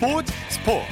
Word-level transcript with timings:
스포츠 0.00 0.32
스포츠. 0.48 0.86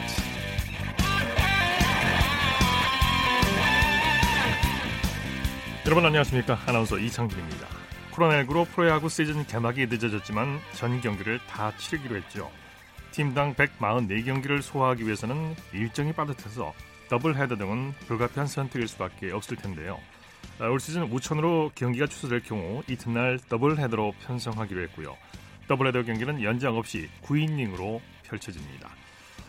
여러분 5.86 6.04
안녕하십니까? 6.04 6.59
아나운서 6.66 6.98
이창준입니다. 6.98 7.66
코로나19로 8.12 8.66
프로야구 8.66 9.09
시즌 9.09 9.46
개막이 9.46 9.86
늦어졌지만 9.86 10.60
전 10.74 11.00
경기를 11.00 11.41
다 11.48 11.74
치르기로 11.79 12.16
했죠. 12.16 12.50
팀당 13.12 13.55
144경기를 13.55 14.60
소화하기 14.60 15.06
위해서는 15.06 15.56
일정이 15.72 16.12
빠듯해서 16.12 16.75
더블 17.09 17.34
헤더 17.34 17.56
등은 17.56 17.95
불가피한 18.09 18.46
선택일 18.46 18.88
수밖에 18.88 19.32
없을 19.32 19.56
텐데요. 19.56 19.98
아, 20.59 20.66
올 20.66 20.78
시즌 20.80 21.05
우천으로 21.05 21.70
경기가 21.75 22.06
취소될 22.06 22.42
경우 22.42 22.83
이튿날 22.86 23.38
더블 23.48 23.78
헤더로 23.78 24.12
편성하기로 24.27 24.83
했고요. 24.83 25.16
더블 25.66 25.86
헤더 25.86 26.02
경기는 26.02 26.42
연장 26.42 26.77
없이 26.77 27.09
9이닝으로 27.22 28.02
펼쳐집니다 28.28 28.91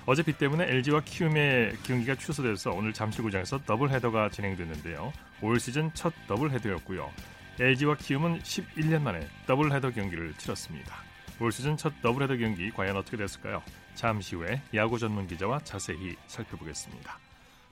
어제 0.06 0.24
비 0.24 0.34
때문에 0.34 0.64
LG와 0.68 1.02
키움의 1.02 1.78
경기가 1.84 2.16
취소돼서 2.16 2.72
오늘 2.72 2.94
잠실구장에서 2.94 3.60
더블 3.60 3.92
헤더가 3.92 4.30
진행됐는데요. 4.30 5.14
올 5.44 5.60
시즌 5.60 5.92
첫 5.94 6.12
더블 6.28 6.50
헤더였고요. 6.50 7.12
LG와 7.60 7.96
키움은 7.96 8.40
11년 8.40 9.04
만에 9.04 9.28
더블 9.46 9.72
헤더 9.72 9.92
경기를 9.92 10.34
치렀습니다. 10.34 10.96
올 11.40 11.52
시즌 11.52 11.78
첫 11.78 11.94
더블 12.02 12.24
헤더 12.24 12.38
경기 12.38 12.72
과연 12.72 12.98
어떻게 12.98 13.18
됐을까요? 13.18 13.62
잠시 13.94 14.36
후에 14.36 14.62
야구 14.74 14.98
전문 14.98 15.28
기자와 15.28 15.60
자세히 15.60 16.16
살펴보겠습니다. 16.26 17.20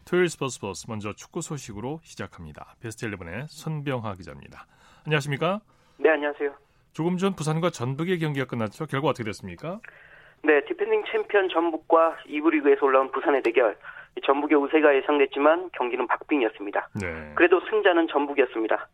토요일 0.05 0.29
스포츠 0.29 0.59
플러스 0.59 0.85
먼저 0.87 1.13
축구 1.13 1.41
소식으로 1.41 2.01
시작합니다. 2.03 2.75
베스트 2.79 3.07
11의 3.07 3.47
손병하 3.47 4.13
기자입니다. 4.13 4.67
안녕하십니까? 5.05 5.61
네, 5.97 6.09
안녕하세요. 6.11 6.53
조금 6.93 7.17
전 7.17 7.35
부산과 7.35 7.71
전북의 7.71 8.19
경기가 8.19 8.45
끝났죠. 8.45 8.85
결과 8.85 9.09
어떻게 9.09 9.23
됐습니까? 9.23 9.79
네, 10.43 10.61
디펜딩 10.65 11.03
챔피언 11.11 11.49
전북과 11.49 12.17
2부 12.27 12.51
리그에서 12.51 12.85
올라온 12.85 13.11
부산의 13.11 13.41
대결. 13.43 13.75
전북의 14.25 14.57
우세가 14.57 14.95
예상됐지만 14.95 15.69
경기는 15.73 16.07
박빙이었습니다. 16.07 16.89
네. 17.01 17.31
그래도 17.35 17.59
승자는 17.69 18.07
전북이었습니다. 18.07 18.87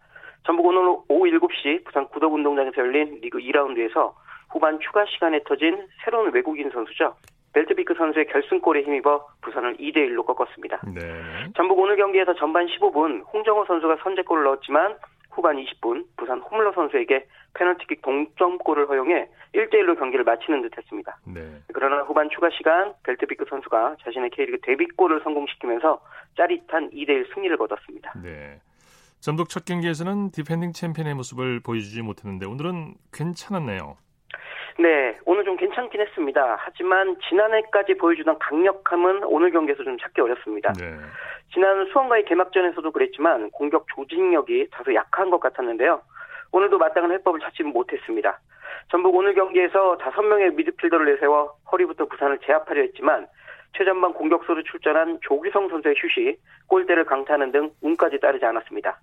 전북 0.46 0.66
오늘 0.66 0.80
오후 1.08 1.26
7시 1.26 1.86
부산 1.86 2.08
구덕운동장에서 2.10 2.78
열린 2.78 3.20
리그 3.22 3.38
2라운드에서 3.38 4.14
후반 4.50 4.80
추가 4.82 5.06
시간에 5.06 5.40
터진 5.46 5.88
새로운 6.04 6.34
외국인 6.34 6.70
선수죠. 6.70 7.16
벨트비크 7.54 7.94
선수의 7.94 8.26
결승골에 8.28 8.82
힘입어 8.82 9.26
부산을 9.42 9.78
2대 9.78 9.98
1로 10.10 10.26
꺾었습니다. 10.26 10.82
네. 10.94 11.02
전북 11.56 11.80
오늘 11.80 11.96
경기에서 11.96 12.34
전반 12.34 12.66
15분 12.66 13.24
홍정호 13.32 13.66
선수가 13.66 13.98
선제골을 14.04 14.44
넣었지만 14.44 14.98
후반 15.34 15.58
20분 15.58 16.06
부산 16.16 16.40
호물로 16.40 16.72
선수에게 16.74 17.26
페널티킥 17.56 18.02
동점골을 18.02 18.90
허용해 18.90 19.28
1대1로 19.54 19.98
경기를 19.98 20.24
마치는 20.24 20.62
듯했습니다. 20.64 21.18
네. 21.34 21.42
그러나 21.74 22.04
후반 22.04 22.30
추가 22.30 22.50
시간 22.52 22.94
벨트비크 23.04 23.46
선수가 23.50 23.98
자신의 24.04 24.30
K리그 24.32 24.62
데뷔골을 24.62 25.22
성공시키면서 25.24 26.02
짜릿한 26.38 26.92
2대1 26.92 27.34
승리를 27.34 27.56
거뒀습니다. 27.58 28.14
네. 28.24 28.60
전북 29.20 29.50
첫 29.50 29.66
경기에서는 29.66 30.32
디펜딩 30.32 30.74
챔피언의 30.74 31.14
모습을 31.16 31.62
보여주지 31.62 32.02
못했는데 32.02 32.46
오늘은 32.46 32.96
괜찮았네요. 33.14 33.98
네, 34.80 35.18
오늘 35.26 35.46
좀 35.46 35.56
괜찮긴 35.56 36.02
했습니다. 36.02 36.58
하지만 36.60 37.16
지난해까지 37.30 37.96
보여주던 37.96 38.40
강력함은 38.40 39.24
오늘 39.26 39.52
경기에서 39.52 39.84
좀 39.84 39.98
찾기 39.98 40.20
어렵습니다. 40.22 40.74
네. 40.74 40.98
지난 41.54 41.86
수원과의 41.86 42.26
개막전에서도 42.26 42.92
그랬지만 42.92 43.52
공격 43.52 43.86
조직력이 43.96 44.70
다소 44.72 44.94
약한 44.96 45.30
것 45.30 45.40
같았는데요. 45.40 46.02
오늘도 46.52 46.78
마땅한 46.80 47.12
해법을 47.12 47.40
찾지 47.42 47.64
못했습니다. 47.64 48.40
전북 48.90 49.16
오늘 49.16 49.34
경기에서 49.34 49.98
5명의 49.98 50.56
미드필더를 50.56 51.06
내세워 51.14 51.56
허리부터 51.72 52.06
부산을 52.06 52.40
제압하려 52.40 52.82
했지만 52.82 53.28
최전방 53.78 54.14
공격수로 54.14 54.64
출전한 54.64 55.20
조규성 55.22 55.70
선수의 55.70 55.96
슛이 55.96 56.36
골대를 56.68 57.06
강타하는 57.06 57.52
등 57.52 57.72
운까지 57.82 58.20
따르지 58.20 58.46
않았습니다. 58.46 59.00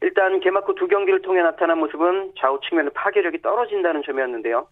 일단 0.00 0.40
개막 0.40 0.66
후 0.66 0.74
두 0.74 0.88
경기를 0.88 1.20
통해 1.22 1.42
나타난 1.42 1.78
모습은 1.78 2.32
좌우 2.38 2.58
측면의 2.60 2.92
파괴력이 2.94 3.42
떨어진다는 3.42 4.02
점이었는데요. 4.02 4.66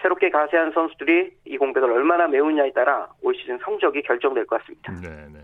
새롭게 0.00 0.30
가세한 0.30 0.72
선수들이 0.72 1.32
이 1.46 1.58
공백을 1.58 1.90
얼마나 1.90 2.28
메우냐에 2.28 2.72
따라 2.72 3.08
올 3.22 3.34
시즌 3.34 3.58
성적이 3.58 4.02
결정될 4.02 4.46
것 4.46 4.60
같습니다. 4.60 4.92
네, 4.92 5.42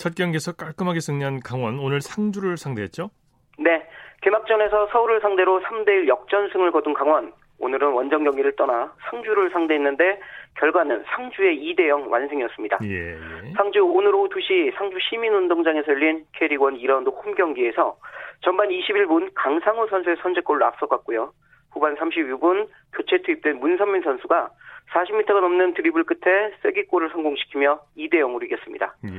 첫 0.00 0.14
경기에서 0.14 0.52
깔끔하게 0.52 1.00
승리한 1.00 1.40
강원 1.40 1.78
오늘 1.78 2.00
상주를 2.00 2.56
상대했죠? 2.56 3.10
네. 3.58 3.86
개막전에서 4.22 4.88
서울을 4.92 5.20
상대로 5.20 5.60
3대1 5.60 6.08
역전승을 6.08 6.72
거둔 6.72 6.94
강원. 6.94 7.34
오늘은 7.58 7.92
원정 7.92 8.24
경기를 8.24 8.56
떠나 8.56 8.90
상주를 9.10 9.50
상대했는데 9.50 10.18
결과는 10.54 11.04
상주의 11.06 11.58
2대0 11.58 12.08
완승이었습니다. 12.08 12.78
예, 12.84 13.12
예. 13.12 13.52
상주 13.58 13.84
오늘 13.84 14.14
오후 14.14 14.30
2시 14.30 14.74
상주 14.78 14.96
시민운동장에서 15.10 15.92
열린 15.92 16.24
K리그1 16.38 16.82
2라운드 16.82 17.12
홈 17.12 17.34
경기에서 17.34 17.98
전반 18.40 18.70
21분 18.70 19.30
강상우 19.34 19.86
선수의 19.90 20.16
선제골로 20.22 20.64
앞서갔고요. 20.64 21.30
후반 21.72 21.96
32분 21.96 22.68
교체 22.92 23.22
투입된 23.22 23.58
문선민 23.60 24.02
선수가 24.02 24.50
40m가 24.92 25.40
넘는 25.40 25.74
드리블 25.74 26.04
끝에 26.04 26.52
쐐기골을 26.62 27.10
성공시키며 27.10 27.80
2대 27.96 28.14
0으로 28.14 28.44
이겼습니다. 28.44 28.94
예. 29.04 29.10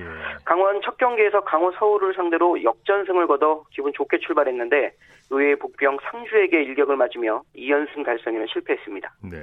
강원 0.44 0.82
첫 0.84 0.98
경기에서 0.98 1.42
강호 1.42 1.72
서울을 1.80 2.14
상대로 2.14 2.62
역전승을 2.62 3.28
거둬 3.28 3.64
기분 3.72 3.94
좋게 3.94 4.20
출발했는데 4.20 4.92
의외의 5.30 5.56
복병 5.58 5.98
상주에게 6.04 6.64
일격을 6.64 6.98
맞으며 6.98 7.42
2연승 7.56 8.06
달성에는 8.06 8.48
실패했습니다. 8.52 9.14
네. 9.32 9.38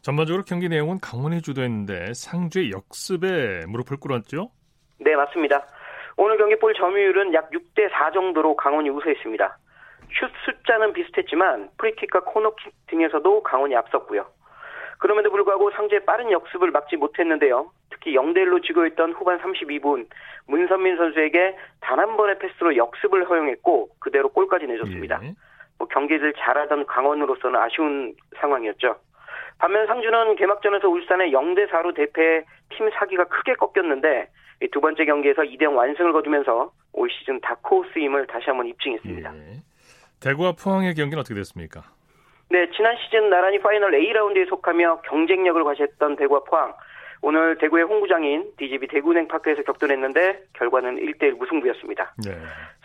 전반적으로 0.00 0.44
경기 0.44 0.68
내용은 0.68 0.98
강원이 1.00 1.42
주도했는데 1.42 2.14
상주의 2.14 2.70
역습에 2.70 3.66
무릎을 3.66 3.98
꿇었죠? 4.00 4.50
네, 4.98 5.14
맞습니다. 5.14 5.66
오늘 6.16 6.38
경기 6.38 6.56
볼 6.56 6.72
점유율은 6.74 7.34
약 7.34 7.50
6대 7.50 7.90
4 7.90 8.12
정도로 8.12 8.56
강원이 8.56 8.88
우세했습니다. 8.88 9.58
슛 10.12 10.30
숫자는 10.44 10.92
비슷했지만 10.92 11.70
프리킥과 11.78 12.20
코너킥 12.20 12.72
등에서도 12.88 13.42
강원이 13.42 13.76
앞섰고요. 13.76 14.26
그럼에도 14.98 15.30
불구하고 15.30 15.70
상주의 15.72 16.04
빠른 16.04 16.30
역습을 16.30 16.70
막지 16.70 16.96
못했는데요. 16.96 17.70
특히 17.90 18.14
0대1로 18.14 18.64
지고 18.64 18.86
있던 18.86 19.12
후반 19.12 19.38
32분 19.40 20.06
문선민 20.46 20.96
선수에게 20.96 21.56
단 21.80 21.98
한 21.98 22.16
번의 22.16 22.38
패스로 22.38 22.76
역습을 22.76 23.28
허용했고 23.28 23.88
그대로 23.98 24.28
골까지 24.30 24.66
내줬습니다. 24.66 25.20
예. 25.22 25.34
뭐 25.78 25.86
경기를 25.88 26.32
잘하던 26.34 26.86
강원으로서는 26.86 27.60
아쉬운 27.60 28.14
상황이었죠. 28.40 28.96
반면 29.58 29.86
상주는 29.86 30.36
개막전에서 30.36 30.88
울산에 30.88 31.32
0대 31.32 31.68
4로 31.68 31.94
대패해 31.94 32.44
팀 32.70 32.90
사기가 32.90 33.24
크게 33.24 33.54
꺾였는데 33.54 34.28
두 34.72 34.80
번째 34.80 35.04
경기에서 35.04 35.42
2대0 35.42 35.74
완승을 35.74 36.12
거두면서 36.12 36.70
올 36.92 37.10
시즌 37.10 37.40
다크호스임을 37.40 38.26
다시 38.26 38.46
한번 38.46 38.66
입증했습니다. 38.66 39.34
예. 39.34 39.55
대구와 40.26 40.52
포항의 40.52 40.94
경기는 40.94 41.20
어떻게 41.20 41.36
됐습니까? 41.36 41.84
네, 42.50 42.68
지난 42.76 42.96
시즌 42.96 43.30
나란히 43.30 43.60
파이널 43.60 43.94
A라운드에 43.94 44.46
속하며 44.46 45.02
경쟁력을 45.02 45.62
과시했던 45.62 46.16
대구와 46.16 46.40
포항. 46.44 46.74
오늘 47.22 47.56
대구의 47.58 47.84
홍구장인 47.84 48.52
DGB 48.58 48.88
대구은행 48.88 49.28
파크에서 49.28 49.62
격돌했는데 49.62 50.46
결과는 50.54 50.96
1대1 50.96 51.38
무승부였습니다. 51.38 52.14
네. 52.24 52.36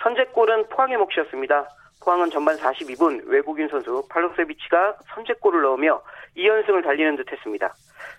선제골은 0.03 0.69
포항의 0.69 0.97
몫이었습니다. 0.97 1.67
포항은 2.03 2.29
전반 2.29 2.55
42분 2.57 3.27
외국인 3.27 3.67
선수 3.69 4.07
팔로세비치가 4.09 4.97
선제골을 5.13 5.63
넣으며 5.63 6.01
2연승을 6.37 6.83
달리는 6.83 7.15
듯 7.15 7.31
했습니다. 7.31 7.73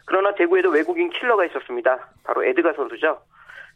그러나 0.04 0.34
대구에도 0.34 0.68
외국인 0.70 1.10
킬러가 1.10 1.44
있었습니다. 1.46 2.08
바로 2.24 2.44
에드가 2.44 2.72
선수죠. 2.72 3.20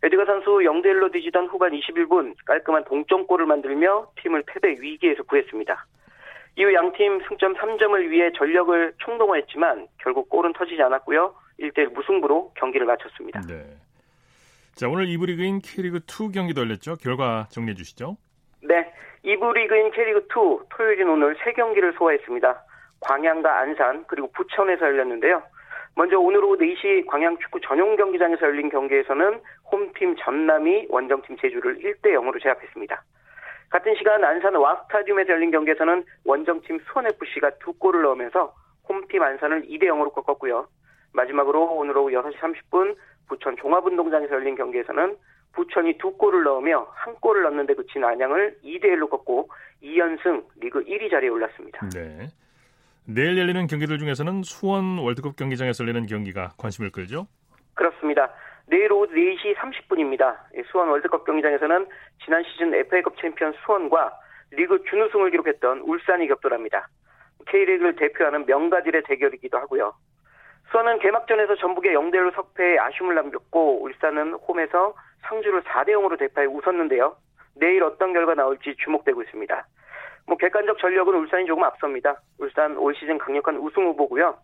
에드가 0.02 0.24
선수 0.26 0.50
0대1로 0.50 1.12
뒤지던 1.12 1.46
후반 1.46 1.72
21분 1.72 2.34
깔끔한 2.44 2.84
동점골을 2.84 3.46
만들며 3.46 4.08
팀을 4.22 4.42
패배 4.46 4.80
위기에서 4.80 5.22
구했습니다. 5.24 5.86
이후 6.56 6.72
양팀 6.72 7.20
승점 7.28 7.54
3점을 7.54 8.08
위해 8.08 8.30
전력을 8.36 8.94
총동원했지만 8.98 9.88
결국 9.98 10.28
골은 10.28 10.52
터지지 10.54 10.82
않았고요. 10.82 11.34
1대1 11.60 11.92
무승부로 11.92 12.52
경기를 12.56 12.86
마쳤습니다. 12.86 13.40
네. 13.42 13.64
자, 14.74 14.88
오늘 14.88 15.06
2부 15.06 15.26
리그인 15.26 15.60
K리그2 15.60 16.34
경기도 16.34 16.62
열렸죠. 16.62 16.96
결과 16.96 17.46
정리해 17.50 17.74
주시죠. 17.74 18.16
네. 18.62 18.92
2부 19.24 19.54
리그인 19.54 19.90
K리그2 19.90 20.68
토요일인 20.70 21.08
오늘 21.08 21.34
3경기를 21.36 21.96
소화했습니다. 21.96 22.62
광양과 23.00 23.58
안산 23.60 24.04
그리고 24.06 24.30
부천에서 24.32 24.86
열렸는데요. 24.86 25.42
먼저 25.94 26.18
오늘 26.18 26.44
오후 26.44 26.58
4시 26.58 27.06
광양 27.06 27.38
축구 27.38 27.58
전용 27.60 27.96
경기장에서 27.96 28.46
열린 28.46 28.68
경기에서는 28.68 29.40
홈팀 29.70 30.16
전남이 30.16 30.86
원정팀 30.88 31.36
제주를 31.38 31.78
1대 31.78 32.12
0으로 32.14 32.42
제압했습니다. 32.42 33.02
같은 33.70 33.94
시간 33.96 34.24
안산 34.24 34.54
와스타디움에서 34.54 35.32
열린 35.32 35.50
경기에서는 35.50 36.04
원정팀 36.24 36.80
수원FC가 36.86 37.50
두 37.58 37.72
골을 37.74 38.02
넣으면서 38.02 38.54
홈팀 38.88 39.22
안산을 39.22 39.62
2대 39.62 39.84
0으로 39.84 40.12
꺾었고요. 40.12 40.68
마지막으로 41.12 41.74
오늘 41.74 41.96
오후 41.98 42.10
6시 42.10 42.36
30분 42.38 42.96
부천 43.28 43.56
종합운동장에서 43.56 44.34
열린 44.34 44.54
경기에서는 44.54 45.16
부천이 45.52 45.98
두 45.98 46.12
골을 46.12 46.44
넣으며 46.44 46.86
한 46.92 47.14
골을 47.14 47.42
넣는데 47.44 47.74
그친 47.74 48.04
안양을 48.04 48.58
2대 48.62 48.84
1로 48.84 49.08
꺾고 49.08 49.48
2연승 49.82 50.44
리그 50.60 50.84
1위 50.84 51.10
자리에 51.10 51.30
올랐습니다. 51.30 51.88
네. 51.94 52.28
내일 53.06 53.38
열리는 53.38 53.66
경기들 53.66 53.98
중에서는 53.98 54.42
수원 54.42 54.98
월드컵 54.98 55.36
경기장에서 55.36 55.84
열리는 55.84 56.06
경기가 56.06 56.52
관심을 56.58 56.90
끌죠? 56.90 57.26
그렇습니다. 57.74 58.30
내일 58.68 58.92
오후 58.92 59.06
4시 59.06 59.54
30분입니다. 59.54 60.36
수원 60.70 60.88
월드컵 60.88 61.24
경기장에서는 61.24 61.86
지난 62.24 62.42
시즌 62.44 62.74
FA컵 62.74 63.16
챔피언 63.20 63.52
수원과 63.64 64.12
리그 64.50 64.82
준우승을 64.88 65.30
기록했던 65.30 65.80
울산이 65.80 66.26
격돌합니다. 66.28 66.88
K리그를 67.46 67.94
대표하는 67.96 68.44
명가들의 68.46 69.02
대결이기도 69.04 69.56
하고요. 69.58 69.94
수원은 70.70 70.98
개막전에서 70.98 71.56
전북의 71.56 71.94
0대1로 71.94 72.34
석패에 72.34 72.78
아쉬움을 72.78 73.14
남겼고 73.14 73.82
울산은 73.84 74.34
홈에서 74.34 74.94
상주를 75.28 75.62
4대 75.62 75.90
0으로 75.90 76.18
대파해 76.18 76.46
웃었는데요. 76.46 77.16
내일 77.54 77.84
어떤 77.84 78.12
결과 78.12 78.34
나올지 78.34 78.74
주목되고 78.78 79.22
있습니다. 79.22 79.66
뭐 80.26 80.36
객관적 80.36 80.78
전력은 80.78 81.14
울산이 81.14 81.46
조금 81.46 81.62
앞섭니다. 81.62 82.20
울산 82.38 82.76
올 82.76 82.94
시즌 82.96 83.16
강력한 83.16 83.56
우승 83.58 83.86
후보고요. 83.86 84.36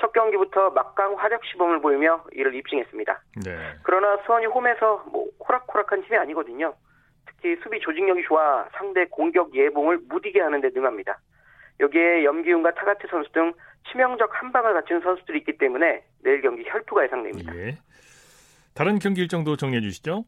첫 0.00 0.12
경기부터 0.12 0.70
막강 0.70 1.14
화력 1.18 1.44
시범을 1.44 1.80
보이며 1.80 2.24
이를 2.32 2.54
입증했습니다. 2.54 3.22
네. 3.44 3.56
그러나 3.82 4.18
수원이 4.24 4.46
홈에서 4.46 5.04
뭐 5.12 5.26
호락호락한 5.46 6.02
팀이 6.04 6.16
아니거든요. 6.16 6.74
특히 7.26 7.56
수비 7.62 7.78
조직력이 7.80 8.22
좋아 8.24 8.66
상대 8.72 9.04
공격 9.06 9.54
예봉을 9.54 10.00
무디게 10.08 10.40
하는 10.40 10.60
데 10.60 10.70
능합니다. 10.74 11.18
여기에 11.80 12.24
염기훈과 12.24 12.74
타가트 12.74 13.06
선수 13.08 13.30
등 13.32 13.52
치명적 13.90 14.30
한방을 14.32 14.74
갖춘 14.74 15.00
선수들이 15.00 15.38
있기 15.40 15.58
때문에 15.58 16.02
내일 16.22 16.40
경기 16.40 16.64
혈투가 16.66 17.04
예상됩니다. 17.04 17.54
예. 17.56 17.78
다른 18.74 18.98
경기 18.98 19.20
일정도 19.20 19.56
정리해 19.56 19.80
주시죠. 19.82 20.24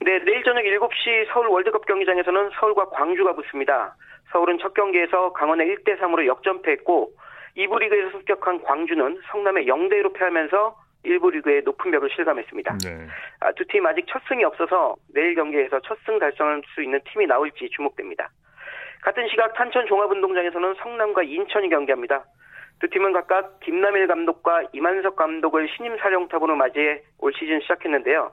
네, 0.00 0.18
내일 0.24 0.42
저녁 0.44 0.62
7시 0.62 1.32
서울 1.32 1.48
월드컵 1.48 1.86
경기장에서는 1.86 2.50
서울과 2.58 2.90
광주가 2.90 3.34
붙습니다. 3.34 3.96
서울은 4.32 4.58
첫 4.60 4.74
경기에서 4.74 5.32
강원에 5.32 5.64
1대 5.64 5.98
3으로 6.00 6.26
역전패했고 6.26 7.12
2부 7.56 7.78
리그에서 7.80 8.10
습격한 8.18 8.62
광주는 8.62 9.20
성남에 9.30 9.64
0대 9.64 9.94
1로 10.02 10.12
패하면서 10.14 10.76
1부 11.04 11.32
리그의 11.32 11.62
높은 11.64 11.90
벽을 11.90 12.10
실감했습니다. 12.14 12.78
네. 12.84 13.06
아, 13.40 13.52
두팀 13.52 13.86
아직 13.86 14.04
첫 14.08 14.20
승이 14.28 14.44
없어서 14.44 14.96
내일 15.14 15.34
경기에서 15.34 15.80
첫 15.80 15.96
승 16.04 16.18
달성할 16.18 16.62
수 16.74 16.82
있는 16.82 17.00
팀이 17.12 17.26
나올지 17.26 17.68
주목됩니다. 17.70 18.30
같은 19.02 19.26
시각 19.28 19.54
탄천 19.54 19.86
종합운동장에서는 19.86 20.74
성남과 20.82 21.22
인천이 21.22 21.70
경기합니다. 21.70 22.24
두 22.80 22.88
팀은 22.88 23.12
각각 23.12 23.60
김남일 23.60 24.06
감독과 24.06 24.64
이만석 24.72 25.16
감독을 25.16 25.68
신임 25.76 25.96
사령탑으로 25.98 26.54
맞이해 26.56 27.02
올 27.18 27.32
시즌 27.34 27.60
시작했는데요. 27.60 28.32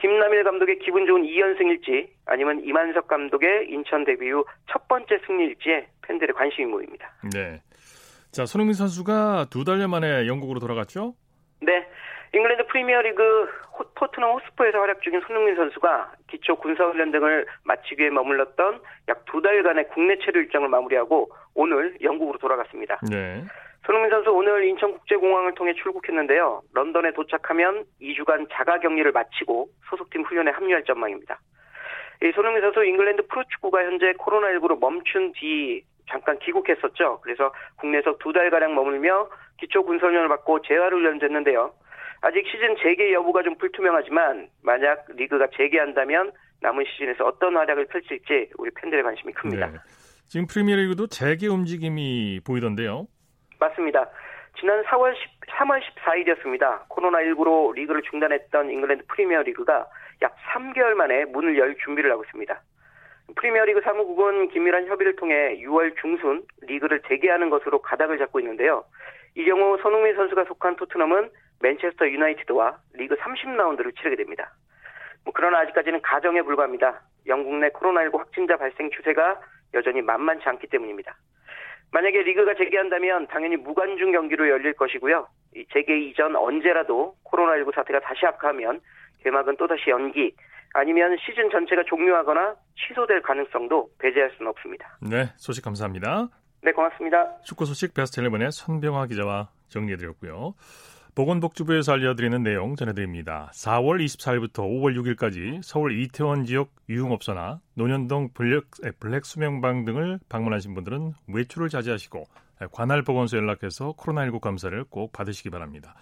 김남일 0.00 0.44
감독의 0.44 0.78
기분 0.78 1.06
좋은 1.06 1.22
2연승일지 1.24 2.08
아니면 2.26 2.60
이만석 2.64 3.08
감독의 3.08 3.68
인천 3.70 4.04
데뷔 4.04 4.30
후 4.30 4.44
첫 4.70 4.86
번째 4.88 5.18
승리일지에 5.26 5.88
팬들의 6.02 6.34
관심이 6.34 6.66
모입니다. 6.66 7.10
네. 7.34 7.60
자, 8.30 8.46
손흥민 8.46 8.74
선수가 8.74 9.46
두 9.50 9.64
달여 9.64 9.88
만에 9.88 10.26
영국으로 10.26 10.60
돌아갔죠? 10.60 11.14
네. 11.60 11.86
잉글랜드 12.34 12.66
프리미어리그 12.66 13.48
토트넘 13.94 14.32
호스퍼에서 14.34 14.78
활약 14.78 15.00
중인 15.02 15.20
손흥민 15.26 15.56
선수가 15.56 16.12
기초 16.28 16.56
군사훈련 16.56 17.10
등을 17.10 17.46
마치기 17.64 18.02
위해 18.02 18.10
머물렀던 18.10 18.80
약 19.08 19.18
두 19.30 19.40
달간의 19.42 19.88
국내 19.88 20.16
체류 20.18 20.40
일정을 20.40 20.68
마무리하고 20.68 21.30
오늘 21.54 21.96
영국으로 22.02 22.38
돌아갔습니다. 22.38 22.98
네. 23.10 23.44
손흥민 23.86 24.10
선수 24.10 24.30
오늘 24.30 24.64
인천국제공항을 24.64 25.54
통해 25.54 25.72
출국했는데요. 25.74 26.62
런던에 26.74 27.12
도착하면 27.12 27.84
2주간 28.00 28.48
자가격리를 28.52 29.12
마치고 29.12 29.68
소속팀 29.88 30.24
훈련에 30.24 30.50
합류할 30.50 30.84
전망입니다. 30.84 31.38
이 32.22 32.32
손흥민 32.34 32.62
선수 32.62 32.84
잉글랜드 32.84 33.26
프로축구가 33.28 33.84
현재 33.84 34.12
코로나19로 34.14 34.80
멈춘 34.80 35.32
뒤 35.32 35.82
잠깐 36.08 36.38
귀국했었죠. 36.38 37.20
그래서 37.22 37.52
국내에서 37.76 38.16
두 38.18 38.32
달가량 38.32 38.74
머물며 38.74 39.28
기초 39.58 39.84
군사훈련을 39.84 40.28
받고 40.28 40.62
재활훈련을 40.62 41.18
했는데요. 41.20 41.72
아직 42.20 42.44
시즌 42.50 42.76
재개 42.82 43.12
여부가 43.12 43.42
좀 43.42 43.56
불투명하지만 43.58 44.48
만약 44.62 45.06
리그가 45.14 45.48
재개한다면 45.56 46.32
남은 46.60 46.84
시즌에서 46.84 47.24
어떤 47.24 47.56
활약을 47.56 47.86
펼칠지 47.86 48.50
우리 48.58 48.70
팬들의 48.74 49.04
관심이 49.04 49.32
큽니다. 49.32 49.66
네. 49.66 49.78
지금 50.26 50.46
프리미어리그도 50.46 51.06
재개 51.06 51.46
움직임이 51.46 52.40
보이던데요. 52.44 53.06
맞습니다. 53.60 54.10
지난 54.58 54.82
4월 54.84 55.14
10, 55.14 55.40
3월 55.46 55.80
14일이었습니다. 55.80 56.88
코로나19로 56.88 57.74
리그를 57.74 58.02
중단했던 58.10 58.70
잉글랜드 58.70 59.04
프리미어리그가 59.06 59.86
약 60.22 60.36
3개월 60.52 60.94
만에 60.94 61.24
문을 61.26 61.56
열 61.56 61.76
준비를 61.84 62.10
하고 62.10 62.24
있습니다. 62.24 62.60
프리미어리그 63.36 63.80
사무국은 63.82 64.48
긴밀한 64.48 64.86
협의를 64.86 65.16
통해 65.16 65.58
6월 65.60 65.94
중순 66.00 66.44
리그를 66.62 67.02
재개하는 67.08 67.50
것으로 67.50 67.80
가닥을 67.82 68.18
잡고 68.18 68.40
있는데요. 68.40 68.84
이 69.34 69.44
경우 69.44 69.78
손흥민 69.78 70.14
선수가 70.16 70.44
속한 70.44 70.76
토트넘은 70.76 71.30
맨체스터 71.60 72.08
유나이티드와 72.08 72.78
리그 72.94 73.16
30라운드를 73.16 73.96
치르게 73.96 74.16
됩니다. 74.16 74.52
뭐 75.24 75.32
그러나 75.34 75.58
아직까지는 75.60 76.00
가정에 76.02 76.42
불과합니다. 76.42 77.02
영국 77.26 77.54
내 77.56 77.68
코로나19 77.68 78.16
확진자 78.18 78.56
발생 78.56 78.90
추세가 78.90 79.40
여전히 79.74 80.00
만만치 80.00 80.48
않기 80.48 80.68
때문입니다. 80.68 81.16
만약에 81.92 82.22
리그가 82.22 82.54
재개한다면 82.54 83.26
당연히 83.28 83.56
무관중 83.56 84.12
경기로 84.12 84.48
열릴 84.48 84.72
것이고요. 84.74 85.26
재개 85.72 85.98
이전 85.98 86.36
언제라도 86.36 87.14
코로나19 87.24 87.74
사태가 87.74 88.00
다시 88.00 88.26
악화하면 88.26 88.80
개막은 89.22 89.56
또다시 89.56 89.90
연기 89.90 90.34
아니면 90.74 91.16
시즌 91.24 91.50
전체가 91.50 91.82
종료하거나 91.88 92.54
취소될 92.76 93.22
가능성도 93.22 93.90
배제할 93.98 94.30
수는 94.36 94.50
없습니다. 94.50 94.98
네, 95.00 95.30
소식 95.36 95.64
감사합니다. 95.64 96.28
네, 96.62 96.72
고맙습니다. 96.72 97.40
축구 97.42 97.64
소식 97.64 97.94
베스트 97.94 98.20
11의 98.20 98.50
손병하 98.50 99.06
기자와 99.06 99.48
정리해드렸고요. 99.68 100.54
보건복지부에서 101.14 101.94
알려드리는 101.94 102.44
내용 102.44 102.76
전해드립니다. 102.76 103.50
4월 103.52 103.98
24일부터 104.04 104.60
5월 104.60 104.96
6일까지 105.16 105.60
서울 105.64 106.00
이태원 106.00 106.44
지역 106.44 106.70
유흥업소나 106.88 107.60
논현동 107.74 108.34
블랙, 108.34 108.66
블랙 109.00 109.24
수면방 109.24 109.84
등을 109.84 110.20
방문하신 110.28 110.74
분들은 110.74 111.14
외출을 111.26 111.70
자제하시고 111.70 112.24
관할 112.70 113.02
보건소 113.02 113.36
연락해서 113.36 113.94
코로나19 113.94 114.40
검사를 114.40 114.84
꼭 114.84 115.12
받으시기 115.12 115.50
바랍니다. 115.50 115.94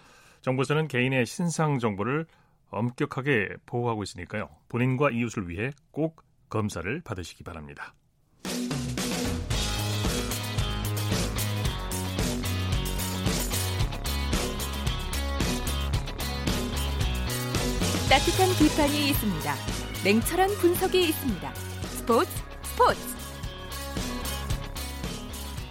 정부에서는 0.43 0.87
개인의 0.87 1.25
신상 1.25 1.79
정보를 1.79 2.27
엄격하게 2.71 3.57
보호하고 3.67 4.03
있으니까요. 4.03 4.49
본인과 4.69 5.11
이웃을 5.11 5.49
위해 5.49 5.71
꼭 5.91 6.23
검사를 6.49 7.01
받으시기 7.03 7.45
바랍니다. 7.45 7.95
따뜻한 18.09 18.49
비판이 18.57 19.09
있습니다. 19.11 19.55
냉철한 20.05 20.51
분석이 20.61 21.09
있습니다. 21.09 21.55
스포츠 21.55 22.31
스포츠. 22.63 23.01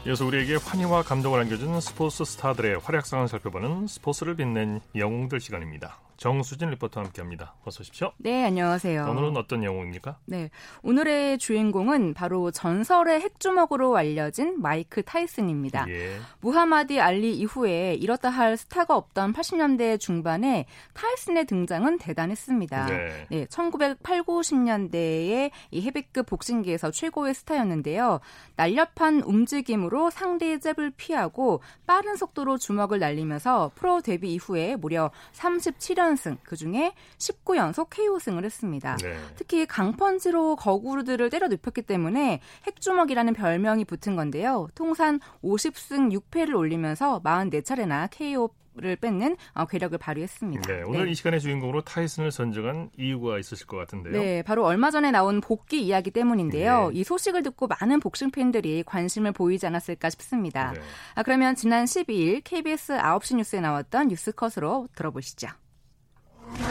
이어서 0.06 0.26
우리에게 0.26 0.56
환희와 0.56 1.04
감동을 1.04 1.40
안겨준 1.40 1.80
스포츠 1.80 2.26
스타들의 2.26 2.80
활약상을 2.80 3.28
살펴보는 3.30 3.88
스포츠를 3.88 4.36
빛낸 4.36 4.82
영웅들 4.96 5.40
시간입니다. 5.40 6.05
정수진 6.26 6.72
리포터와 6.72 7.06
함께합니다. 7.06 7.54
어서 7.66 7.82
오십시오. 7.82 8.12
네, 8.18 8.46
안녕하세요. 8.46 9.06
오늘은 9.12 9.38
어떤 9.38 9.64
영웅입니까? 9.64 10.18
네, 10.26 10.50
오늘의 10.82 11.38
주인공은 11.38 12.16
바로 12.16 12.50
전설의 12.50 13.22
핵주먹으로 13.22 13.96
알려진 13.96 14.60
마이크 14.60 15.04
타이슨입니다. 15.04 15.86
예. 15.90 16.18
무하마디 16.42 17.00
알리 17.00 17.36
이후에 17.36 17.94
이렇다 17.94 18.32
할 18.32 18.58
스타가 18.58 18.96
없던 18.96 19.34
80년대 19.34 20.00
중반에 20.00 20.66
타이슨의 20.96 21.46
등장은 21.46 22.00
대단했습니다. 22.00 22.86
네, 22.88 23.28
네 23.30 23.46
1980, 23.46 24.26
90년대에 24.26 25.52
이 25.70 25.82
헤비급 25.84 26.26
복싱계에서 26.26 26.90
최고의 26.90 27.36
스타였는데요. 27.36 28.20
날렵한 28.56 29.22
움직임으로 29.22 30.10
상대의 30.10 30.60
잽을 30.60 30.90
피하고 30.98 31.62
빠른 31.86 32.16
속도로 32.16 32.58
주먹을 32.58 32.98
날리면서 32.98 33.74
프로 33.76 34.02
데뷔 34.02 34.34
이후에 34.34 34.76
무려 34.76 35.12
37년 35.34 36.15
7연승, 36.16 36.38
그중에 36.44 36.94
19연속 37.18 37.90
KO승을 37.90 38.44
했습니다. 38.44 38.98
네. 38.98 39.18
특히 39.36 39.66
강펀치로 39.66 40.56
거구들을 40.56 41.30
때려 41.30 41.48
눕혔기 41.48 41.84
때문에 41.84 42.42
핵주먹이라는 42.68 43.34
별명이 43.34 43.86
붙은 43.86 44.16
건데요. 44.16 44.68
통산 44.76 45.20
50승 45.44 46.12
6패를 46.20 46.56
올리면서 46.56 47.22
44차례나 47.24 48.10
KO 48.12 48.50
를 48.78 48.98
뺏는 48.98 49.38
어, 49.54 49.66
괴력을 49.66 49.98
발휘했습니다. 49.98 50.68
네, 50.68 50.84
오늘 50.84 51.06
네. 51.06 51.12
이 51.12 51.16
시간의 51.16 51.40
주인공으로 51.40 51.84
타이슨을 51.84 52.30
선정한 52.30 52.90
이유가 52.98 53.40
있으실 53.40 53.68
것 53.68 53.78
같은데요. 53.78 54.22
네, 54.22 54.42
바로 54.42 54.66
얼마 54.66 54.92
전에 54.92 55.12
나온 55.12 55.40
복귀 55.40 55.82
이야기 55.82 56.12
때문인데요. 56.12 56.90
네. 56.90 57.00
이 57.00 57.06
소식을 57.06 57.42
듣고 57.44 57.68
많은 57.68 58.02
복싱 58.02 58.32
팬들이 58.32 58.84
관심을 58.84 59.32
보이지 59.32 59.66
않았을까 59.66 60.10
싶습니다. 60.10 60.74
네. 60.74 60.82
아, 61.14 61.24
그러면 61.24 61.56
지난 61.56 61.86
12일 61.86 62.42
KBS 62.44 62.98
9시 62.98 63.38
뉴스에 63.38 63.62
나왔던 63.62 64.10
뉴스컷으로 64.10 64.90
들어보시죠. 64.94 65.48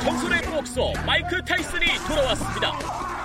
전설의 0.02 0.42
복서 0.42 0.92
마이크 1.06 1.42
타이슨이 1.44 1.86
돌아왔습니다. 2.06 2.72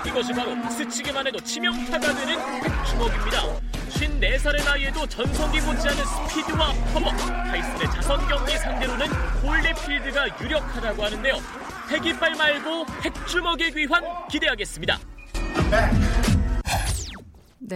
이것이 0.06 0.32
바로 0.32 0.54
스치기만 0.70 1.26
해도 1.26 1.38
치명타가 1.40 2.14
되는 2.14 2.38
핵주먹입니다. 2.64 3.42
54살의 3.90 4.64
나이에도 4.64 5.06
전성기 5.06 5.60
못지않은 5.60 6.04
스피드와 6.04 6.72
파워, 6.92 7.10
타이슨의 7.12 7.90
자선 7.94 8.26
경기 8.28 8.56
상대로는 8.58 9.06
홀리필드가 9.42 10.40
유력하다고 10.40 11.04
하는데요. 11.04 11.34
핵이빨 11.90 12.34
말고 12.36 12.86
핵주먹의 13.04 13.72
귀환 13.72 14.02
기대하겠습니다. 14.28 14.98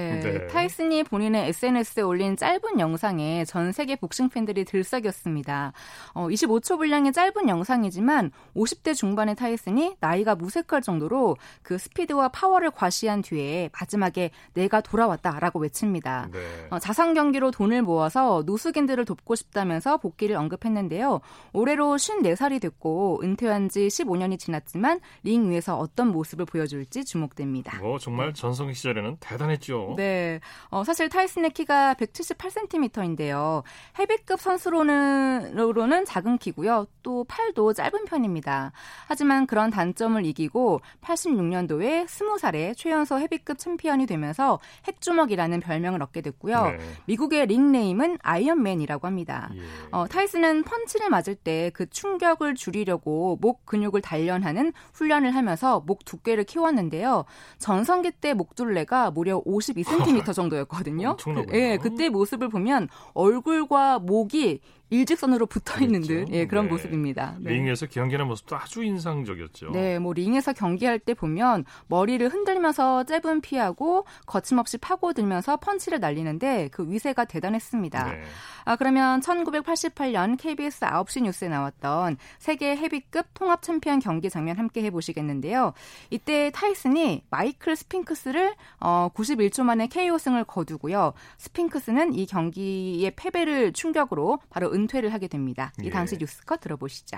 네, 0.00 0.20
네. 0.20 0.46
타이슨이 0.48 1.04
본인의 1.04 1.48
SNS에 1.48 2.02
올린 2.02 2.36
짧은 2.36 2.80
영상에 2.80 3.44
전 3.44 3.72
세계 3.72 3.96
복싱 3.96 4.28
팬들이 4.28 4.64
들썩였습니다. 4.64 5.72
어, 6.12 6.28
25초 6.28 6.78
분량의 6.78 7.12
짧은 7.12 7.48
영상이지만 7.48 8.30
50대 8.56 8.94
중반의 8.94 9.36
타이슨이 9.36 9.96
나이가 10.00 10.34
무색할 10.34 10.82
정도로 10.82 11.36
그 11.62 11.78
스피드와 11.78 12.28
파워를 12.28 12.70
과시한 12.70 13.22
뒤에 13.22 13.70
마지막에 13.72 14.30
내가 14.54 14.80
돌아왔다라고 14.80 15.60
외칩니다. 15.60 16.28
네. 16.32 16.40
어, 16.70 16.78
자선 16.78 17.14
경기로 17.14 17.50
돈을 17.50 17.82
모아서 17.82 18.42
노숙인들을 18.46 19.04
돕고 19.04 19.34
싶다면서 19.34 19.98
복귀를 19.98 20.36
언급했는데요. 20.36 21.20
올해로 21.52 21.96
54살이 21.96 22.60
됐고 22.60 23.20
은퇴한 23.22 23.68
지 23.68 23.86
15년이 23.88 24.38
지났지만 24.38 25.00
링 25.22 25.50
위에서 25.50 25.76
어떤 25.78 26.08
모습을 26.08 26.44
보여줄지 26.46 27.04
주목됩니다. 27.04 27.78
뭐 27.80 27.98
정말 27.98 28.32
전성 28.34 28.72
시절에는 28.72 29.16
대단했죠. 29.20 29.83
네. 29.96 30.40
어, 30.70 30.84
사실 30.84 31.08
타이슨의 31.08 31.50
키가 31.50 31.94
178cm인데요. 31.94 33.62
헤비급 33.98 34.40
선수로는 34.40 36.04
작은 36.06 36.38
키고요. 36.38 36.86
또 37.02 37.24
팔도 37.24 37.74
짧은 37.74 38.06
편입니다. 38.06 38.72
하지만 39.06 39.46
그런 39.46 39.70
단점을 39.70 40.24
이기고 40.24 40.80
86년도에 41.02 42.06
20살에 42.06 42.74
최연소 42.76 43.18
헤비급 43.18 43.58
챔피언이 43.58 44.06
되면서 44.06 44.58
핵주먹이라는 44.86 45.60
별명을 45.60 46.02
얻게 46.02 46.20
됐고요. 46.22 46.62
네. 46.62 46.78
미국의 47.06 47.46
링네임은 47.46 48.18
아이언맨이라고 48.22 49.06
합니다. 49.06 49.50
예. 49.54 49.60
어, 49.90 50.06
타이슨은 50.06 50.62
펀치를 50.62 51.10
맞을 51.10 51.34
때 51.34 51.64
그 51.74 51.88
충격을 51.90 52.54
줄이려고 52.54 53.36
목 53.40 53.66
근육을 53.66 54.00
단련하는 54.00 54.72
훈련을 54.94 55.34
하면서 55.34 55.80
목 55.80 56.04
두께를 56.04 56.44
키웠는데요. 56.44 57.24
전성기 57.58 58.12
때 58.12 58.34
목둘레가 58.34 59.10
무려 59.10 59.42
50 59.44 59.73
32cm 59.82 60.32
정도였거든요. 60.34 61.16
그, 61.16 61.44
예, 61.52 61.78
그때 61.80 62.08
모습을 62.08 62.48
보면 62.48 62.88
얼굴과 63.14 63.98
목이 64.00 64.60
일직선으로 64.94 65.46
붙어 65.46 65.80
있는 65.80 66.02
그렇죠. 66.02 66.26
듯 66.26 66.32
예, 66.32 66.46
그런 66.46 66.66
네. 66.66 66.72
모습입니다. 66.72 67.36
네. 67.40 67.52
링에서 67.52 67.86
경기하는 67.86 68.26
모습도 68.28 68.56
아주 68.56 68.84
인상적이었죠. 68.84 69.70
네, 69.72 69.98
뭐 69.98 70.12
링에서 70.12 70.52
경기할 70.52 70.98
때 70.98 71.14
보면 71.14 71.64
머리를 71.88 72.26
흔들면서 72.28 73.04
잽은 73.04 73.40
피하고 73.40 74.06
거침없이 74.26 74.78
파고들면서 74.78 75.56
펀치를 75.56 76.00
날리는데 76.00 76.68
그 76.72 76.88
위세가 76.88 77.24
대단했습니다. 77.24 78.12
네. 78.12 78.22
아, 78.64 78.76
그러면 78.76 79.20
1988년 79.20 80.38
KBS 80.38 80.80
9시 80.80 81.22
뉴스에 81.22 81.48
나왔던 81.48 82.16
세계 82.38 82.76
헤비급 82.76 83.26
통합 83.34 83.62
챔피언 83.62 83.98
경기 83.98 84.30
장면 84.30 84.56
함께 84.58 84.82
해보시겠는데요. 84.84 85.74
이때 86.10 86.50
타이슨이 86.54 87.24
마이클 87.30 87.76
스핑크스를 87.76 88.54
어, 88.80 89.10
91초 89.14 89.64
만에 89.64 89.88
KO승을 89.88 90.44
거두고요. 90.44 91.12
스핑크스는 91.38 92.14
이 92.14 92.26
경기의 92.26 93.10
패배를 93.16 93.72
충격으로 93.72 94.38
바로 94.50 94.72
은 94.72 94.83
퇴를 94.86 95.12
하게 95.12 95.28
됩니다. 95.28 95.72
이 95.80 95.86
예. 95.86 95.90
당시 95.90 96.14
예. 96.14 96.18
뉴스컷 96.20 96.60
들어보시죠. 96.60 97.16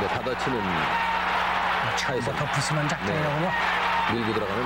네, 0.00 0.06
받아치는 0.08 0.60
차에서 1.96 2.32
덮으시면 2.34 2.88
작전이로군요. 2.88 3.40
네, 3.40 4.14
밀고 4.14 4.34
들어가는 4.34 4.62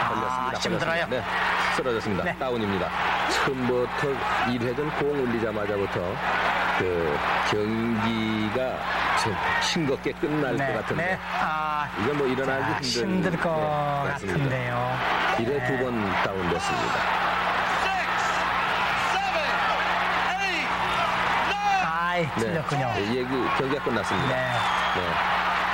아, 0.00 0.52
힘들어요. 0.58 1.06
네, 1.08 1.22
쓰러졌습니다. 1.76 2.24
네. 2.24 2.38
다운입니다. 2.38 2.88
처음부터 3.30 4.08
1회전 4.46 4.98
공 4.98 5.10
울리자마자부터 5.24 6.14
그 6.78 7.16
경기가 7.50 8.78
싱겁게 9.62 10.12
끝날 10.12 10.56
네, 10.56 10.66
것 10.72 10.80
같은데 10.80 11.04
네. 11.04 11.18
아, 11.40 11.88
이건 12.02 12.18
뭐 12.18 12.26
일어나기 12.26 12.86
힘든 12.88 13.16
힘들 13.16 13.40
것 13.40 14.04
네, 14.04 14.10
같은데요. 14.10 14.98
1회 15.38 15.66
두번 15.66 16.12
다운됐습니다. 16.22 17.25
아이, 22.16 22.26
틀렸군요. 22.38 22.86
네, 22.94 23.08
얘기 23.18 23.28
경기가 23.58 23.84
끝났습니다. 23.84 24.28
네. 24.28 24.34
네. 25.00 25.06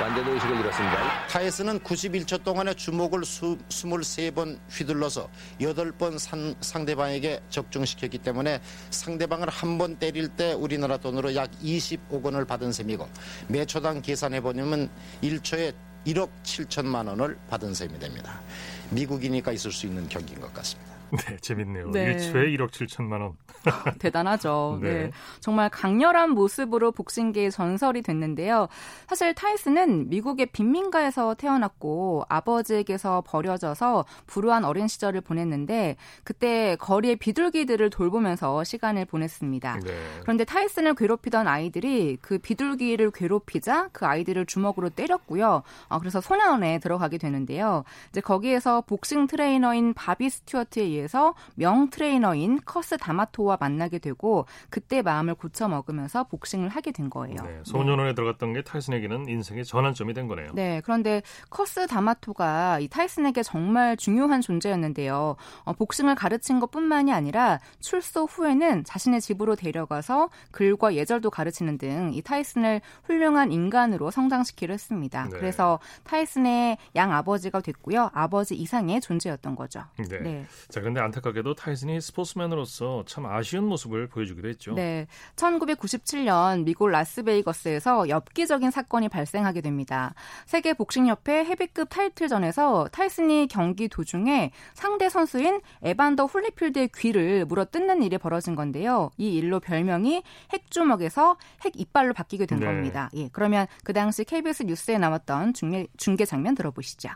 완전 0.01 0.27
의식을 0.27 0.59
잃었습니다. 0.59 1.27
타이스는 1.27 1.79
91초 1.79 2.43
동안에 2.43 2.73
주먹을 2.73 3.23
수, 3.23 3.57
23번 3.69 4.59
휘둘러서 4.69 5.29
8번 5.61 6.19
산, 6.19 6.53
상대방에게 6.59 7.39
적중시켰기 7.49 8.17
때문에 8.17 8.59
상대방을 8.89 9.47
한 9.49 9.77
번 9.77 9.95
때릴 9.95 10.27
때 10.27 10.51
우리나라 10.51 10.97
돈으로 10.97 11.33
약 11.35 11.49
25억 11.63 12.21
원을 12.23 12.43
받은 12.43 12.73
셈이고 12.73 13.07
매 13.47 13.63
초당 13.65 14.01
계산해보면 14.01 14.89
1초에 15.23 15.73
1억 16.07 16.29
7천만 16.43 17.07
원을 17.07 17.37
받은 17.49 17.73
셈이 17.73 17.97
됩니다. 17.99 18.41
미국이니까 18.89 19.53
있을 19.53 19.71
수 19.71 19.85
있는 19.85 20.09
경기인 20.09 20.41
것 20.41 20.53
같습니다. 20.53 20.92
네, 21.27 21.37
재밌네요. 21.37 21.91
네. 21.91 22.17
1초에 22.17 22.57
1억 22.57 22.71
7천만 22.71 23.21
원. 23.21 23.33
아, 23.65 23.91
대단하죠. 23.99 24.79
네. 24.81 24.93
네. 24.93 25.11
정말 25.39 25.69
강렬한 25.69 26.31
모습으로 26.31 26.91
복싱계의 26.91 27.51
전설이 27.51 28.01
됐는데요. 28.01 28.67
사실 29.07 29.33
타이슨은 29.35 30.09
미국의 30.09 30.47
빈민가에서 30.47 31.35
태어났고 31.35 32.25
아버지에게서 32.29 33.23
버려져서 33.27 34.05
불우한 34.25 34.65
어린 34.65 34.87
시절을 34.87 35.21
보냈는데 35.21 35.97
그때 36.23 36.75
거리의 36.77 37.17
비둘기들을 37.17 37.89
돌보면서 37.91 38.63
시간을 38.63 39.05
보냈습니다. 39.05 39.79
네. 39.83 39.93
그런데 40.21 40.45
타이슨을 40.45 40.95
괴롭히던 40.95 41.47
아이들이 41.47 42.17
그 42.21 42.39
비둘기를 42.39 43.11
괴롭히자 43.11 43.89
그 43.91 44.05
아이들을 44.05 44.45
주먹으로 44.47 44.89
때렸고요. 44.89 45.61
어, 45.89 45.99
그래서 45.99 46.21
소년원에 46.21 46.79
들어가게 46.79 47.17
되는데요. 47.19 47.83
이제 48.09 48.19
거기에서 48.19 48.81
복싱 48.81 49.27
트레이너인 49.27 49.93
바비 49.93 50.29
스튜어트에 50.29 50.83
의해 50.83 51.02
대회에서 51.03 51.33
명 51.55 51.89
트레이너인 51.89 52.59
커스 52.65 52.97
다마토와 52.97 53.57
만나게 53.59 53.99
되고 53.99 54.45
그때 54.69 55.01
마음을 55.01 55.35
고쳐 55.35 55.67
먹으면서 55.67 56.25
복싱을 56.25 56.69
하게 56.69 56.91
된 56.91 57.09
거예요. 57.09 57.35
네, 57.43 57.61
소년원에 57.63 58.09
네. 58.09 58.15
들어갔던 58.15 58.53
게 58.53 58.63
타이슨에게는 58.63 59.27
인생의 59.27 59.65
전환점이 59.65 60.13
된 60.13 60.27
거네요. 60.27 60.51
네, 60.53 60.81
그런데 60.83 61.21
커스 61.49 61.87
다마토가 61.87 62.79
이 62.79 62.87
타이슨에게 62.87 63.43
정말 63.43 63.97
중요한 63.97 64.41
존재였는데요. 64.41 65.35
어, 65.63 65.73
복싱을 65.73 66.15
가르친 66.15 66.59
것뿐만이 66.59 67.11
아니라 67.13 67.59
출소 67.79 68.25
후에는 68.25 68.83
자신의 68.83 69.21
집으로 69.21 69.55
데려가서 69.55 70.29
글과 70.51 70.95
예절도 70.95 71.29
가르치는 71.29 71.77
등 71.77 72.03
이 72.13 72.21
타이슨을 72.21 72.81
훌륭한 73.03 73.51
인간으로 73.51 74.11
성장시키려 74.11 74.73
했습니다. 74.73 75.23
네. 75.25 75.29
그래서 75.37 75.79
타이슨의 76.03 76.77
양 76.95 77.11
아버지가 77.11 77.61
됐고요. 77.61 78.09
아버지 78.13 78.55
이상의 78.55 79.01
존재였던 79.01 79.55
거죠. 79.55 79.83
네. 79.97 80.19
네. 80.19 80.45
자, 80.69 80.79
그런데 80.79 80.92
안타깝게도 80.99 81.55
타이슨이 81.55 82.01
스포츠맨으로서 82.01 83.03
참 83.05 83.25
아쉬운 83.25 83.65
모습을 83.65 84.07
보여주기도 84.07 84.47
했죠. 84.47 84.73
네. 84.73 85.07
1997년 85.35 86.63
미국 86.63 86.89
라스베이거스에서 86.89 88.09
엽기적인 88.09 88.71
사건이 88.71 89.09
발생하게 89.09 89.61
됩니다. 89.61 90.13
세계 90.45 90.73
복싱협회 90.73 91.45
헤비급 91.45 91.89
타이틀전에서 91.89 92.89
타이슨이 92.91 93.47
경기 93.49 93.87
도중에 93.87 94.51
상대 94.73 95.09
선수인 95.09 95.61
에반더 95.81 96.25
홀리필드의 96.25 96.89
귀를 96.95 97.45
물어 97.45 97.65
뜯는 97.65 98.03
일이 98.03 98.17
벌어진 98.17 98.55
건데요. 98.55 99.11
이 99.17 99.35
일로 99.35 99.59
별명이 99.59 100.23
핵주먹에서 100.51 101.37
핵이빨로 101.65 102.13
바뀌게 102.13 102.45
된 102.45 102.59
네. 102.59 102.65
겁니다. 102.65 103.09
예. 103.15 103.29
그러면 103.31 103.67
그 103.83 103.93
당시 103.93 104.23
KBS 104.23 104.63
뉴스에 104.63 104.97
나왔던 104.97 105.53
중계, 105.53 105.87
중계 105.97 106.25
장면 106.25 106.55
들어보시죠. 106.55 107.09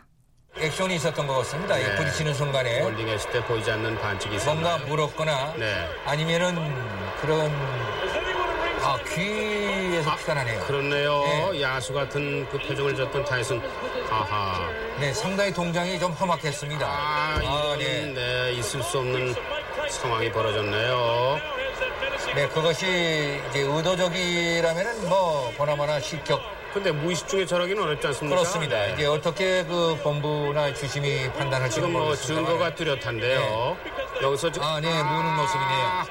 액션이 0.60 0.96
있었던 0.96 1.26
것 1.26 1.38
같습니다. 1.38 1.76
네. 1.76 1.94
부딪히는 1.96 2.34
순간에 2.34 2.80
홀딩했을 2.80 3.30
때 3.30 3.44
보이지 3.44 3.70
않는 3.70 3.98
반칙이 4.00 4.36
있습니다. 4.36 4.68
뭔가 4.68 4.86
물었거나 4.86 5.54
네. 5.56 5.88
아니면은 6.04 6.74
그런 7.20 7.50
아 8.82 8.98
귀에서 9.14 10.16
피가 10.16 10.34
나네요. 10.34 10.60
그렇네요. 10.60 11.22
네. 11.52 11.62
야수 11.62 11.92
같은 11.92 12.48
그 12.48 12.58
표정을 12.58 12.96
졌던 12.96 13.24
타이슨. 13.24 13.60
아하. 14.10 14.68
네, 14.98 15.12
상당히 15.12 15.52
동장이 15.52 15.98
좀 15.98 16.12
험악했습니다. 16.12 16.86
아, 16.86 17.40
아 17.44 17.76
네. 17.78 18.06
네, 18.06 18.52
있을 18.52 18.82
수 18.82 18.98
없는 18.98 19.34
상황이 19.88 20.30
벌어졌네요. 20.32 21.40
네, 22.34 22.48
그것이 22.48 23.40
이제 23.50 23.60
의도적이라면은 23.60 25.08
뭐 25.08 25.52
보나마나 25.56 26.00
실격 26.00 26.57
근데 26.78 26.92
무의식 26.92 27.26
중에 27.26 27.44
절하기는 27.44 27.82
어렵지 27.82 28.06
않습니까? 28.06 28.36
그렇습니다. 28.36 28.76
네. 28.76 28.92
이게 28.92 29.06
어떻게 29.06 29.64
그 29.64 29.98
본부나 30.04 30.72
주심이 30.72 31.28
판단할지 31.32 31.74
지금 31.76 31.92
뭐 31.92 32.14
증거가 32.14 32.72
뚜렷한데요. 32.72 33.76
네. 33.82 34.22
여기서 34.22 34.52
지금 34.52 34.66
아, 34.66 34.78
네, 34.80 34.88
무는 34.88 35.36
모습이네요. 35.36 36.04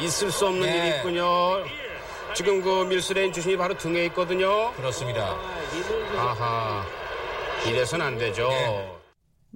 있을 0.00 0.30
수 0.30 0.46
없는 0.48 0.66
네. 0.66 0.76
일이 0.76 0.96
있군요. 0.96 1.64
지금 2.34 2.60
그 2.60 2.84
밀스레인 2.84 3.32
주심이 3.32 3.56
바로 3.56 3.74
등에 3.78 4.04
있거든요. 4.06 4.70
그렇습니다. 4.74 5.34
아하, 6.18 6.84
이래선 7.64 8.02
안 8.02 8.18
되죠. 8.18 8.50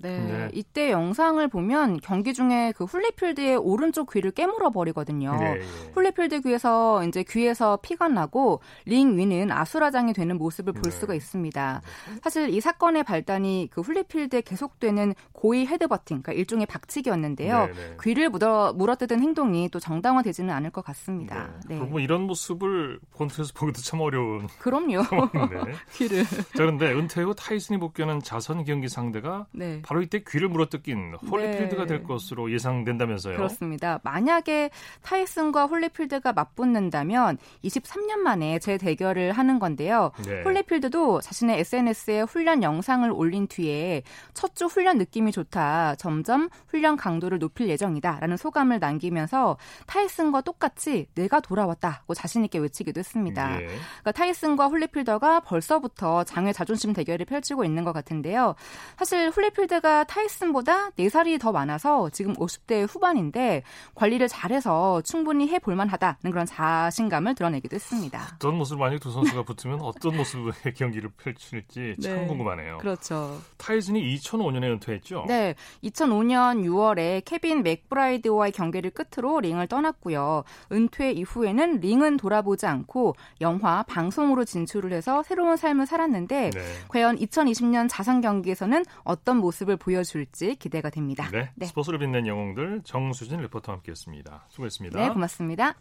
네. 0.02 0.18
네, 0.18 0.32
네, 0.32 0.50
이때 0.52 0.90
영상을 0.90 1.46
보면 1.48 2.00
경기 2.00 2.32
중에 2.32 2.72
그 2.76 2.84
훌리필드의 2.84 3.56
오른쪽 3.56 4.12
귀를 4.12 4.30
깨물어 4.30 4.70
버리거든요. 4.70 5.36
네, 5.38 5.54
네. 5.54 5.60
훌리필드 5.94 6.40
귀에서 6.42 7.04
이제 7.04 7.22
귀에서 7.28 7.78
피가 7.82 8.08
나고 8.08 8.60
링 8.86 9.16
위는 9.18 9.52
아수라장이 9.52 10.12
되는 10.12 10.36
모습을 10.38 10.72
볼 10.72 10.82
네. 10.82 10.90
수가 10.90 11.14
있습니다. 11.14 11.82
사실 12.22 12.48
이 12.48 12.60
사건의 12.60 13.04
발단이 13.04 13.68
그 13.70 13.82
홀리필드의 13.82 14.40
계속되는 14.40 15.14
고의 15.32 15.66
헤드버팅, 15.66 16.22
그러니까 16.22 16.32
일종의 16.32 16.66
박치기였는데요. 16.66 17.66
네, 17.66 17.72
네. 17.72 17.96
귀를 18.02 18.30
물어, 18.30 18.72
물어뜯은 18.72 19.20
행동이 19.20 19.68
또 19.70 19.78
정당화되지는 19.80 20.52
않을 20.52 20.70
것 20.70 20.84
같습니다. 20.84 21.50
네. 21.68 21.78
네. 21.78 21.84
뭐 21.84 22.00
이런 22.00 22.22
모습을 22.22 23.00
본토에서 23.12 23.52
보기도 23.54 23.80
참 23.82 24.00
어려운. 24.00 24.46
그럼요. 24.58 25.02
귀를. 25.94 26.24
자, 26.24 26.42
그런데 26.54 26.92
은퇴 26.92 27.22
후 27.22 27.34
타이슨이 27.34 27.78
복귀하는 27.78 28.20
자선 28.22 28.64
경기 28.64 28.88
상대가 28.88 29.46
네. 29.52 29.80
바로 29.90 30.02
이때 30.02 30.22
귀를 30.24 30.48
물어뜯긴 30.48 31.14
홀리필드가 31.28 31.84
될 31.86 32.04
것으로 32.04 32.52
예상된다면서요. 32.52 33.36
그렇습니다. 33.36 33.98
만약에 34.04 34.70
타이슨과 35.02 35.66
홀리필드가 35.66 36.32
맞붙는다면 36.32 37.38
23년 37.64 38.18
만에 38.18 38.60
재대결을 38.60 39.32
하는 39.32 39.58
건데요. 39.58 40.12
홀리필드도 40.44 41.22
자신의 41.22 41.58
SNS에 41.58 42.20
훈련 42.20 42.62
영상을 42.62 43.10
올린 43.10 43.48
뒤에 43.48 44.04
첫 44.32 44.50
주 44.54 44.66
훈련 44.66 44.98
느낌이 44.98 45.32
좋다. 45.32 45.94
점점 45.94 46.50
훈련 46.68 46.96
강도를 46.96 47.38
높일 47.38 47.68
예정이다라는 47.70 48.36
소감을 48.36 48.78
남기면서 48.78 49.56
타이슨과 49.86 50.42
똑같이 50.42 51.06
내가 51.14 51.40
돌아왔다고 51.40 52.14
자신 52.14 52.44
있게 52.44 52.58
외치기도 52.58 52.98
했습니다. 52.98 53.62
예. 53.62 53.66
그러니까 53.66 54.12
타이슨과 54.12 54.66
홀리필드가 54.66 55.40
벌써부터 55.40 56.24
장외 56.24 56.52
자존심 56.52 56.92
대결을 56.92 57.24
펼치고 57.24 57.64
있는 57.64 57.84
것 57.84 57.92
같은데요. 57.92 58.54
사실 58.98 59.30
홀리필드 59.30 59.79
가 59.80 60.04
타이슨보다 60.04 60.90
4살이 60.90 61.40
더 61.40 61.52
많아서 61.52 62.10
지금 62.10 62.34
50대 62.34 62.86
후반인데 62.88 63.62
관리를 63.94 64.28
잘해서 64.28 65.00
충분히 65.02 65.48
해볼 65.48 65.74
만하다는 65.74 66.30
그런 66.30 66.44
자신감을 66.46 67.34
드러내기도 67.34 67.74
했습니다. 67.74 68.28
어떤 68.34 68.56
모습 68.56 68.78
만약 68.78 69.00
두 69.00 69.10
선수가 69.10 69.44
붙으면 69.44 69.80
어떤 69.80 70.16
모습의 70.16 70.52
경기를 70.76 71.10
펼칠지 71.16 71.96
참 72.02 72.14
네. 72.14 72.26
궁금하네요. 72.26 72.78
그렇죠. 72.78 73.40
타이슨이 73.56 74.16
2005년에 74.16 74.64
은퇴했죠? 74.64 75.24
네. 75.26 75.54
2005년 75.84 76.64
6월에 76.64 77.22
케빈 77.24 77.62
맥브라이드와의 77.62 78.52
경기를 78.52 78.90
끝으로 78.90 79.40
링을 79.40 79.66
떠났고요. 79.66 80.44
은퇴 80.72 81.12
이후에는 81.12 81.80
링은 81.80 82.16
돌아보지 82.16 82.66
않고 82.66 83.14
영화, 83.40 83.82
방송으로 83.84 84.44
진출을 84.44 84.92
해서 84.92 85.22
새로운 85.22 85.56
삶을 85.56 85.86
살았는데 85.86 86.50
네. 86.50 86.60
과연 86.88 87.16
2020년 87.16 87.88
자선 87.88 88.20
경기에서는 88.20 88.84
어떤 89.04 89.38
모습 89.38 89.59
을 89.68 89.76
보여줄지 89.76 90.56
기대가 90.56 90.88
됩니다. 90.90 91.28
네. 91.30 91.50
네. 91.54 91.66
스포츠를 91.66 91.98
빛낸 91.98 92.26
영웅들 92.26 92.80
정수진 92.84 93.40
리포터와 93.42 93.76
함께했습니다. 93.76 94.46
수고했습니다. 94.48 94.98
네, 94.98 95.08
고맙습니다. 95.10 95.74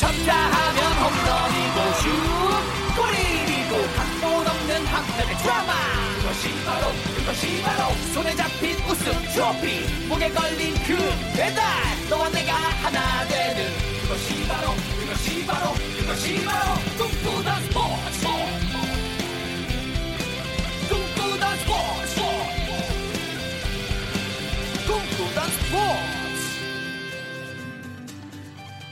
쳤다 0.00 0.34
하면 0.34 0.92
홈런이고 1.00 1.92
슛 2.00 2.40
골이고 2.96 3.86
각본 3.96 4.46
없는 4.46 4.86
한편의 4.86 5.36
드라마 5.36 5.72
그것이 6.16 6.64
바로 6.64 6.86
그것이 7.16 7.62
바로 7.62 7.94
손에 8.14 8.34
잡힌 8.34 8.76
우승 8.88 9.12
트로피 9.32 10.08
목에 10.08 10.30
걸린 10.30 10.74
그 10.86 10.96
배달 11.36 11.64
너와 12.08 12.30
내가 12.30 12.52
하나 12.54 13.26
되는 13.26 13.70
그것이 14.02 14.48
바로 14.48 14.72
그것이 15.00 15.46
바로 15.46 15.72
그것이 15.98 16.44
바로 16.44 16.74
꿈꾸던 16.98 17.62
스포츠 17.64 18.59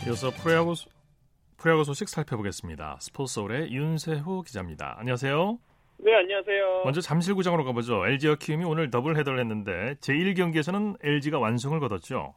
이어서 0.09 0.31
프로야구 0.31 0.73
프로야구 1.59 1.85
소식 1.85 2.09
살펴보겠습니다. 2.09 2.97
스포츠서울의 2.99 3.71
윤세호 3.73 4.41
기자입니다. 4.41 4.97
안녕하세요. 4.99 5.59
네, 5.99 6.15
안녕하세요. 6.15 6.83
먼저 6.85 7.03
잠실구장으로 7.03 7.63
가보죠. 7.65 8.07
LG와 8.07 8.37
키움이 8.37 8.65
오늘 8.65 8.89
더블 8.89 9.19
헤더를 9.19 9.39
했는데 9.41 9.97
제1경기에서는 10.01 10.97
LG가 11.05 11.39
완승을 11.39 11.81
거뒀죠. 11.81 12.35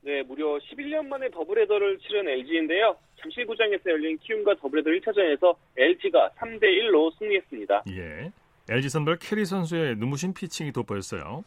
네, 0.00 0.22
무려 0.22 0.58
11년 0.58 1.08
만에 1.08 1.28
더블 1.30 1.60
헤더를 1.60 1.98
치른 1.98 2.26
LG인데요. 2.26 2.96
잠실구장에서 3.20 3.90
열린 3.90 4.16
키움과 4.16 4.54
더블 4.54 4.78
헤더 4.78 4.88
1차전에서 4.90 5.54
LG가 5.76 6.30
3대 6.38 6.62
1로 6.62 7.12
승리했습니다. 7.18 7.84
예. 7.90 8.32
LG 8.70 8.88
선발 8.88 9.18
켈리 9.18 9.44
선수의 9.44 9.96
눈부신 9.96 10.32
피칭이 10.32 10.72
돋보였어요. 10.72 11.44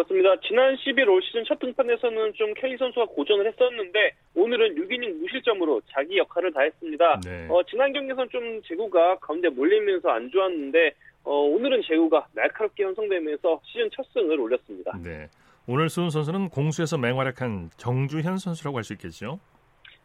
그렇습니다. 0.00 0.36
지난 0.46 0.76
10일 0.76 1.08
올 1.08 1.22
시즌 1.22 1.42
첫 1.46 1.58
등판에서는 1.58 2.34
좀 2.34 2.52
켈리 2.52 2.76
선수가 2.76 3.06
고전을 3.06 3.46
했었는데 3.46 4.12
오늘은 4.34 4.74
6이닝 4.74 5.20
무실점으로 5.22 5.80
자기 5.90 6.18
역할을 6.18 6.52
다했습니다. 6.52 7.20
네. 7.24 7.46
어, 7.48 7.62
지난 7.62 7.94
경기에서는 7.94 8.28
좀 8.28 8.60
제구가 8.64 9.16
가운데 9.20 9.48
몰리면서 9.48 10.10
안 10.10 10.30
좋았는데 10.30 10.92
어, 11.24 11.32
오늘은 11.32 11.80
제구가 11.88 12.26
날카롭게 12.34 12.84
형성되면서 12.84 13.62
시즌 13.64 13.88
첫 13.90 14.04
승을 14.12 14.38
올렸습니다. 14.38 14.92
네. 15.02 15.28
오늘 15.66 15.88
수훈 15.88 16.10
선수는 16.10 16.50
공수에서 16.50 16.98
맹활약한 16.98 17.70
정주현 17.78 18.36
선수라고 18.36 18.76
할 18.76 18.84
수 18.84 18.92
있겠죠? 18.92 19.40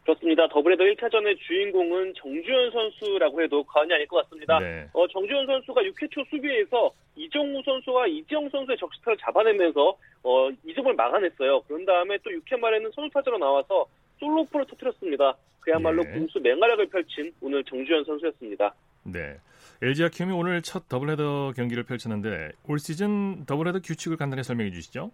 그렇습니다. 0.04 0.48
더블헤더 0.48 0.82
1차전의 0.82 1.38
주인공은 1.38 2.14
정주현 2.16 2.72
선수라고 2.72 3.42
해도 3.42 3.62
과언이 3.64 3.92
아닐 3.94 4.06
것 4.08 4.22
같습니다. 4.22 4.58
네. 4.58 4.88
어, 4.92 5.06
정주현 5.06 5.46
선수가 5.46 5.80
6회 5.82 6.10
초 6.10 6.24
수비에서 6.24 6.92
이정우 7.14 7.62
선수와 7.64 8.08
이지영 8.08 8.48
선수의 8.50 8.78
적시타를 8.78 9.16
잡아내면서 9.18 9.96
어, 10.24 10.48
2점을 10.66 10.92
막아냈어요. 10.94 11.62
그런 11.62 11.84
다음에 11.84 12.18
또 12.24 12.30
6회 12.30 12.58
말에는 12.58 12.90
선수타자로 12.94 13.38
나와서 13.38 13.86
솔로포를 14.18 14.66
터뜨렸습니다. 14.66 15.36
그야말로 15.60 16.02
네. 16.02 16.10
공수 16.10 16.40
맹활약을 16.40 16.88
펼친 16.88 17.32
오늘 17.40 17.62
정주현 17.64 18.04
선수였습니다. 18.04 18.74
네. 19.04 19.36
LG와 19.82 20.08
키움이 20.08 20.32
오늘 20.32 20.62
첫 20.62 20.88
더블헤더 20.88 21.52
경기를 21.54 21.84
펼쳤는데 21.84 22.52
올 22.68 22.78
시즌 22.78 23.44
더블헤더 23.46 23.80
규칙을 23.80 24.16
간단히 24.16 24.42
설명해 24.42 24.70
주시죠. 24.72 25.12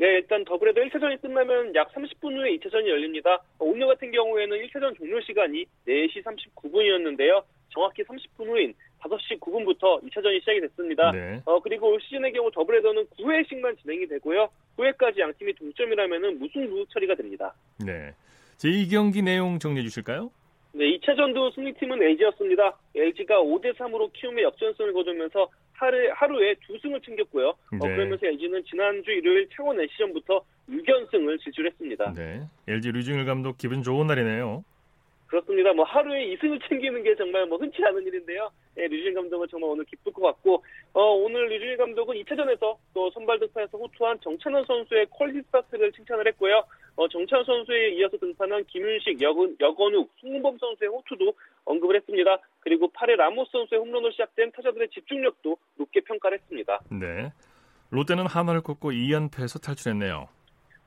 네, 0.00 0.14
일단 0.14 0.42
더블헤더 0.46 0.80
1차전이 0.80 1.20
끝나면 1.20 1.74
약 1.74 1.92
30분 1.92 2.34
후에 2.34 2.56
2차전이 2.56 2.88
열립니다. 2.88 3.38
오늘 3.58 3.86
같은 3.86 4.10
경우에는 4.10 4.56
1차전 4.56 4.96
종료 4.96 5.20
시간이 5.20 5.66
4시 5.86 6.24
39분이었는데요. 6.24 7.44
정확히 7.68 8.02
30분 8.04 8.48
후인 8.48 8.72
5시 9.00 9.38
9분부터 9.38 10.02
2차전이 10.02 10.40
시작이 10.40 10.62
됐습니다. 10.62 11.12
네. 11.12 11.42
어, 11.44 11.60
그리고 11.60 11.92
올 11.92 12.00
시즌의 12.00 12.32
경우 12.32 12.50
더블헤더는 12.50 13.08
9회씩만 13.08 13.78
진행이 13.82 14.06
되고요. 14.08 14.48
9회까지 14.78 15.18
양 15.18 15.34
팀이 15.38 15.52
동점이라면 15.52 16.38
무승부 16.38 16.86
처리가 16.94 17.14
됩니다. 17.14 17.52
네. 17.84 18.14
제2경기 18.56 19.22
내용 19.22 19.58
정리해 19.58 19.84
주실까요? 19.84 20.30
네, 20.72 20.96
2차전도 20.96 21.54
승리팀은 21.54 22.02
LG였습니다. 22.02 22.78
LG가 22.94 23.42
5대 23.42 23.74
3으로 23.76 24.10
키움에 24.14 24.44
역전승을 24.44 24.94
거두면서 24.94 25.50
하루, 25.80 26.10
하루에 26.14 26.54
두 26.66 26.78
승을 26.78 27.00
챙겼고요. 27.00 27.48
어, 27.48 27.56
네. 27.72 27.78
어, 27.78 27.80
그러면서 27.80 28.26
LG는 28.26 28.62
지난주 28.64 29.10
일요일 29.10 29.48
창원 29.56 29.80
NC전부터 29.80 30.44
6연승을 30.68 31.40
질주했습니다. 31.42 32.12
네. 32.14 32.42
LG 32.68 32.92
류중일 32.92 33.24
감독 33.24 33.56
기분 33.56 33.82
좋은 33.82 34.06
날이네요. 34.06 34.62
그렇습니다. 35.26 35.72
뭐 35.72 35.84
하루에 35.84 36.34
2승을 36.34 36.60
챙기는 36.68 37.02
게 37.02 37.14
정말 37.14 37.46
뭐 37.46 37.56
흔치 37.56 37.82
않은 37.82 38.04
일인데요. 38.04 38.50
예, 38.76 38.88
류중일 38.88 39.14
감독은 39.14 39.46
정말 39.48 39.70
오늘 39.70 39.84
기쁠 39.84 40.12
것 40.12 40.22
같고 40.22 40.62
어, 40.92 41.02
오늘 41.14 41.48
류중일 41.48 41.76
감독은 41.78 42.16
2차전에서 42.16 42.76
또 42.92 43.10
선발 43.12 43.38
등판해서 43.38 43.78
호투한 43.78 44.18
정찬헌 44.20 44.64
선수의 44.66 45.06
퀄리티 45.10 45.40
스타트를 45.46 45.92
칭찬을 45.92 46.26
했고요. 46.28 46.64
어, 47.00 47.08
정찬원 47.08 47.46
선수에 47.46 47.94
이어서 47.94 48.18
등판한 48.18 48.62
김윤식, 48.66 49.22
여건, 49.22 49.56
여건욱, 49.58 50.12
송범 50.20 50.58
선수의 50.58 50.90
호투도 50.90 51.32
언급을 51.64 51.96
했습니다. 51.96 52.36
그리고 52.60 52.92
8회 52.92 53.16
라모스 53.16 53.50
선수의 53.52 53.80
홈런으로 53.80 54.10
시작된 54.10 54.52
타자들의 54.52 54.90
집중력도 54.90 55.56
높게 55.76 56.00
평가를 56.00 56.38
했습니다. 56.38 56.78
네. 56.90 57.32
롯데는 57.88 58.26
하나를 58.26 58.60
꺾고 58.60 58.90
2연패에서 58.90 59.64
탈출했네요. 59.64 60.28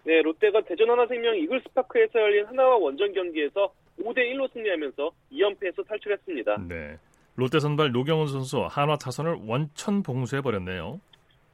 네, 0.04 0.22
롯데가 0.22 0.62
대전 0.62 0.92
하나생명 0.92 1.36
이글스파크에서 1.36 2.20
열린 2.20 2.46
하나와 2.46 2.78
원정 2.78 3.12
경기에서 3.12 3.74
5대 4.00 4.20
1로 4.20 4.54
승리하면서 4.54 5.10
2연패에서 5.32 5.88
탈출했습니다. 5.88 6.58
네. 6.68 7.00
롯데 7.36 7.60
선발 7.60 7.92
노경훈 7.92 8.28
선수 8.28 8.68
한화 8.70 8.98
타선을 8.98 9.38
원천 9.48 10.04
봉쇄해 10.04 10.44
버렸네요. 10.44 11.02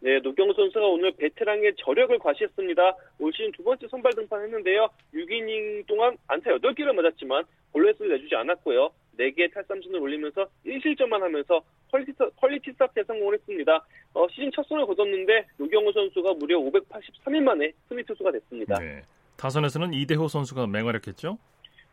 네, 0.01 0.19
노경은 0.19 0.53
선수가 0.55 0.85
오늘 0.85 1.12
베테랑의 1.12 1.73
저력을 1.77 2.17
과시했습니다. 2.19 2.95
올 3.19 3.33
시즌 3.33 3.51
두 3.51 3.63
번째 3.63 3.88
선발 3.89 4.13
등판했는데요. 4.13 4.88
6이닝 5.13 5.88
동안 5.88 6.17
안타 6.27 6.51
8개를 6.51 6.93
맞았지만 6.93 7.43
볼넷을 7.73 8.07
내주지 8.07 8.35
않았고요. 8.35 8.91
4개의 9.17 9.53
탈삼진을 9.53 9.99
올리면서 9.99 10.47
1실점만 10.65 11.19
하면서 11.19 11.62
퀄리티, 11.91 12.71
스타트에 12.71 13.03
성공을 13.03 13.33
했습니다. 13.35 13.85
어, 14.13 14.27
시즌 14.29 14.49
첫 14.55 14.65
승을 14.67 14.85
거뒀는데 14.85 15.45
노경은 15.57 15.91
선수가 15.91 16.33
무려 16.35 16.57
583일 16.59 17.41
만에 17.41 17.71
승리 17.89 18.03
투수가 18.03 18.31
됐습니다. 18.31 18.79
네. 18.79 19.01
타선에서는 19.35 19.93
이대호 19.93 20.27
선수가 20.27 20.67
맹활약했죠? 20.67 21.38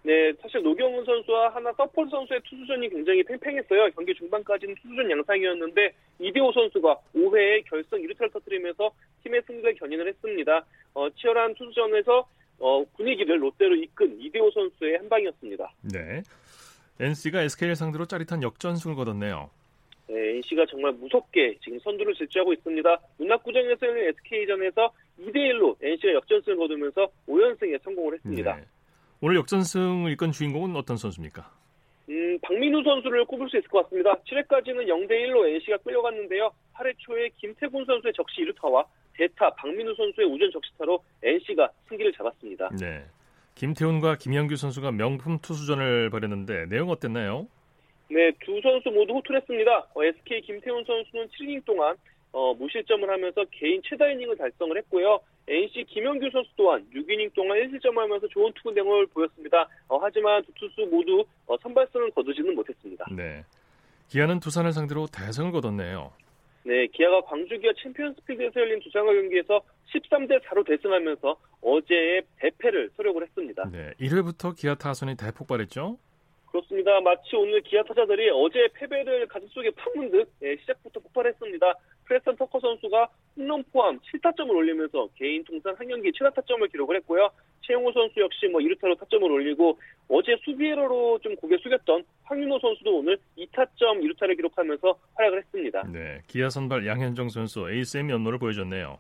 네, 0.07 0.33
사실 0.40 0.62
노경은 0.62 1.05
선수와 1.05 1.49
한화 1.49 1.73
서폴드 1.73 2.09
선수의 2.09 2.40
투수전이 2.45 2.90
굉장히 2.90 3.25
팽팽했어요. 3.25 3.90
경기 3.90 4.14
중반까지는 4.14 4.77
투수전 4.77 5.11
양상이었는데 5.11 5.92
이대호 6.21 6.53
선수가 6.53 6.97
5회에 7.12 7.64
결승 7.64 7.99
1루타를 7.99 8.33
터뜨리면서 8.33 8.92
팀의 9.25 9.42
승리를 9.49 9.75
견인을 9.75 10.07
했습니다. 10.07 10.64
어, 10.95 11.11
치열한 11.11 11.57
투수전에서 11.57 12.25
어, 12.61 12.85
분위기를 12.97 13.42
롯데로 13.42 13.75
이끈 13.75 14.21
이대호 14.21 14.49
선수의 14.53 14.99
한 14.99 15.09
방이었습니다. 15.09 15.73
네. 15.92 16.23
NC가 17.01 17.42
SK를 17.42 17.75
상대로 17.75 18.07
짜릿한 18.07 18.45
역전승을 18.45 18.95
거뒀네요. 18.95 19.51
네, 20.07 20.37
NC가 20.37 20.66
정말 20.66 20.92
무섭게 20.92 21.59
지금 21.64 21.81
선두를 21.81 22.14
질주하고 22.14 22.53
있습니다. 22.53 23.01
문학구장에서 23.19 23.87
는 23.87 23.99
SK전에서 24.11 24.92
2대1로 25.19 25.75
NC가 25.83 26.12
역전승을 26.12 26.59
거두면서 26.59 27.11
5연승에 27.27 27.83
성공을 27.83 28.14
했습니다. 28.14 28.55
네. 28.55 28.62
오늘 29.20 29.37
역전승을 29.37 30.12
이끈 30.12 30.33
주인공은 30.33 30.76
어떤 30.76 30.96
선수입니까? 30.96 31.50
음, 32.09 32.38
박민우 32.40 32.83
선수를 32.83 33.24
꼽을 33.24 33.48
수 33.48 33.57
있을 33.57 33.68
것 33.68 33.85
같습니다. 33.85 34.14
7회까지는 34.14 34.87
0대1로 34.87 35.48
NC가 35.48 35.79
끌려갔는데요. 35.79 36.50
8회 36.74 36.94
초에 36.98 37.31
김태군 37.37 37.85
선수의 37.85 38.12
적시 38.14 38.42
1루타와 38.42 38.85
대타 39.14 39.50
박민우 39.55 39.94
선수의 39.94 40.26
우전 40.29 40.50
적시타로 40.52 41.02
NC가 41.22 41.70
승기를 41.88 42.12
잡았습니다. 42.12 42.68
네. 42.79 43.05
김태훈과 43.55 44.16
김영규 44.16 44.57
선수가 44.57 44.92
명품 44.92 45.38
투수전을 45.38 46.11
벌였는데 46.11 46.66
내용 46.66 46.90
어땠나요? 46.90 47.48
네, 48.09 48.31
두 48.44 48.61
선수 48.61 48.90
모두 48.90 49.14
호투했습니다. 49.14 49.87
어, 49.94 50.05
SK 50.05 50.42
김태훈 50.42 50.85
선수는 50.85 51.26
7이닝 51.29 51.64
동안 51.64 51.96
어, 52.37 52.53
무실점을 52.53 53.09
하면서 53.09 53.46
개인 53.51 53.81
최다 53.83 54.11
이닝을 54.11 54.37
달성을 54.37 54.77
했고요. 54.77 55.18
NC 55.49 55.85
김영규 55.88 56.29
선수 56.31 56.51
또한 56.55 56.87
6이닝 56.94 57.33
동안 57.33 57.57
1실점을 57.57 57.96
하면서 57.96 58.29
좋은 58.29 58.53
투구 58.57 58.72
내용을 58.72 59.07
보였습니다. 59.07 59.66
어, 59.88 59.96
하지만 60.03 60.44
두 60.44 60.53
투수 60.53 60.87
모두 60.90 61.25
어, 61.46 61.57
선발승을 61.57 62.11
거두지는 62.11 62.55
못했습니다. 62.55 63.07
네. 63.11 63.42
기아는 64.09 64.40
두산을 64.40 64.72
상대로 64.72 65.07
대승을 65.07 65.51
거뒀네요. 65.51 66.12
네, 66.64 66.87
기아가 66.88 67.22
광주 67.22 67.59
기아 67.59 67.72
챔피언스필드에서 67.83 68.61
열린 68.61 68.81
두산과 68.81 69.14
경기에서 69.14 69.62
13대 69.94 70.42
4로 70.42 70.66
대승하면서 70.66 71.37
어제의 71.62 72.22
대패를 72.37 72.90
설욕을 72.97 73.23
했습니다. 73.22 73.70
네, 73.70 73.94
1회부터 73.99 74.55
기아 74.55 74.75
타선이 74.75 75.16
대폭발했죠? 75.16 75.96
그렇습니다. 76.57 77.01
마치 77.01 77.37
오늘 77.37 77.61
기아 77.61 77.83
타자들이 77.83 78.31
어제 78.31 78.69
패배를 78.73 79.27
가슴 79.27 79.47
속에 79.49 79.71
품은 79.71 80.11
듯 80.11 80.29
네, 80.40 80.57
시작부터 80.57 81.01
폭발했습니다. 81.01 81.75
프레스턴 82.07 82.37
터커 82.37 82.61
선수가 82.61 83.09
홈런 83.37 83.62
포함 83.73 83.99
7타점을 83.99 84.49
올리면서 84.49 85.09
개인 85.16 85.45
통산 85.45 85.75
한 85.77 85.87
경기 85.87 86.11
7타점을 86.12 86.71
기록을 86.71 86.97
했고요. 86.97 87.29
최용호 87.62 87.92
선수 87.92 88.21
역시 88.21 88.47
뭐 88.47 88.61
2루타로 88.61 88.99
타점을 88.99 89.31
올리고 89.31 89.79
어제 90.09 90.37
수비에러로 90.45 91.19
좀 91.19 91.37
고개 91.37 91.59
숙였던 91.59 92.05
황윤호 92.25 92.59
선수도 92.61 92.99
오늘 92.99 93.19
2타점 93.37 94.01
2루타를 94.03 94.37
기록하면서 94.37 94.99
활약을 95.14 95.38
했습니다. 95.38 95.83
네, 95.92 96.23
기아 96.27 96.49
선발 96.49 96.87
양현종 96.87 97.29
선수 97.29 97.71
에이스의 97.71 98.05
면모를 98.05 98.38
보여줬네요. 98.38 98.99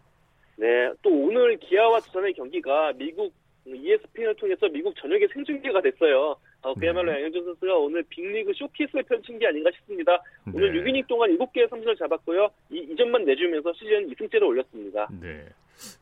네, 0.56 0.92
또 1.02 1.10
오늘 1.10 1.56
기아와 1.58 2.00
두산의 2.00 2.34
경기가 2.34 2.92
미국 2.96 3.32
ESPN을 3.66 4.34
통해서 4.36 4.68
미국 4.68 4.94
전역에 4.96 5.26
생중계가 5.32 5.80
됐어요. 5.80 6.36
어, 6.62 6.74
그야말로 6.74 7.12
네. 7.12 7.18
양현종 7.18 7.44
선수가 7.44 7.76
오늘 7.76 8.02
빅리그 8.08 8.52
쇼케이스를 8.54 9.02
펼친 9.04 9.38
게 9.38 9.46
아닌가 9.46 9.70
싶습니다. 9.76 10.20
네. 10.44 10.52
오늘 10.54 10.72
6이닝 10.82 11.06
동안 11.06 11.30
7개의 11.38 11.68
삼진을 11.70 11.96
잡았고요. 11.96 12.48
이, 12.70 12.94
2점만 12.94 13.24
내주면서 13.24 13.72
시즌 13.74 14.08
2승째를 14.10 14.42
올렸습니다. 14.48 15.08
네. 15.20 15.44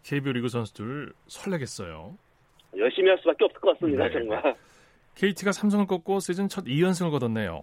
KBO 0.04 0.32
리그 0.32 0.48
선수들 0.48 1.12
설레겠어요. 1.26 2.16
열심히 2.76 3.08
할 3.10 3.18
수밖에 3.18 3.44
없을 3.44 3.60
것 3.60 3.72
같습니다. 3.74 4.06
네. 4.08 4.12
정말. 4.12 4.56
KT가 5.16 5.52
삼성을 5.52 5.86
꺾고 5.86 6.20
시즌 6.20 6.48
첫 6.48 6.64
2연승을 6.64 7.10
거뒀네요. 7.10 7.62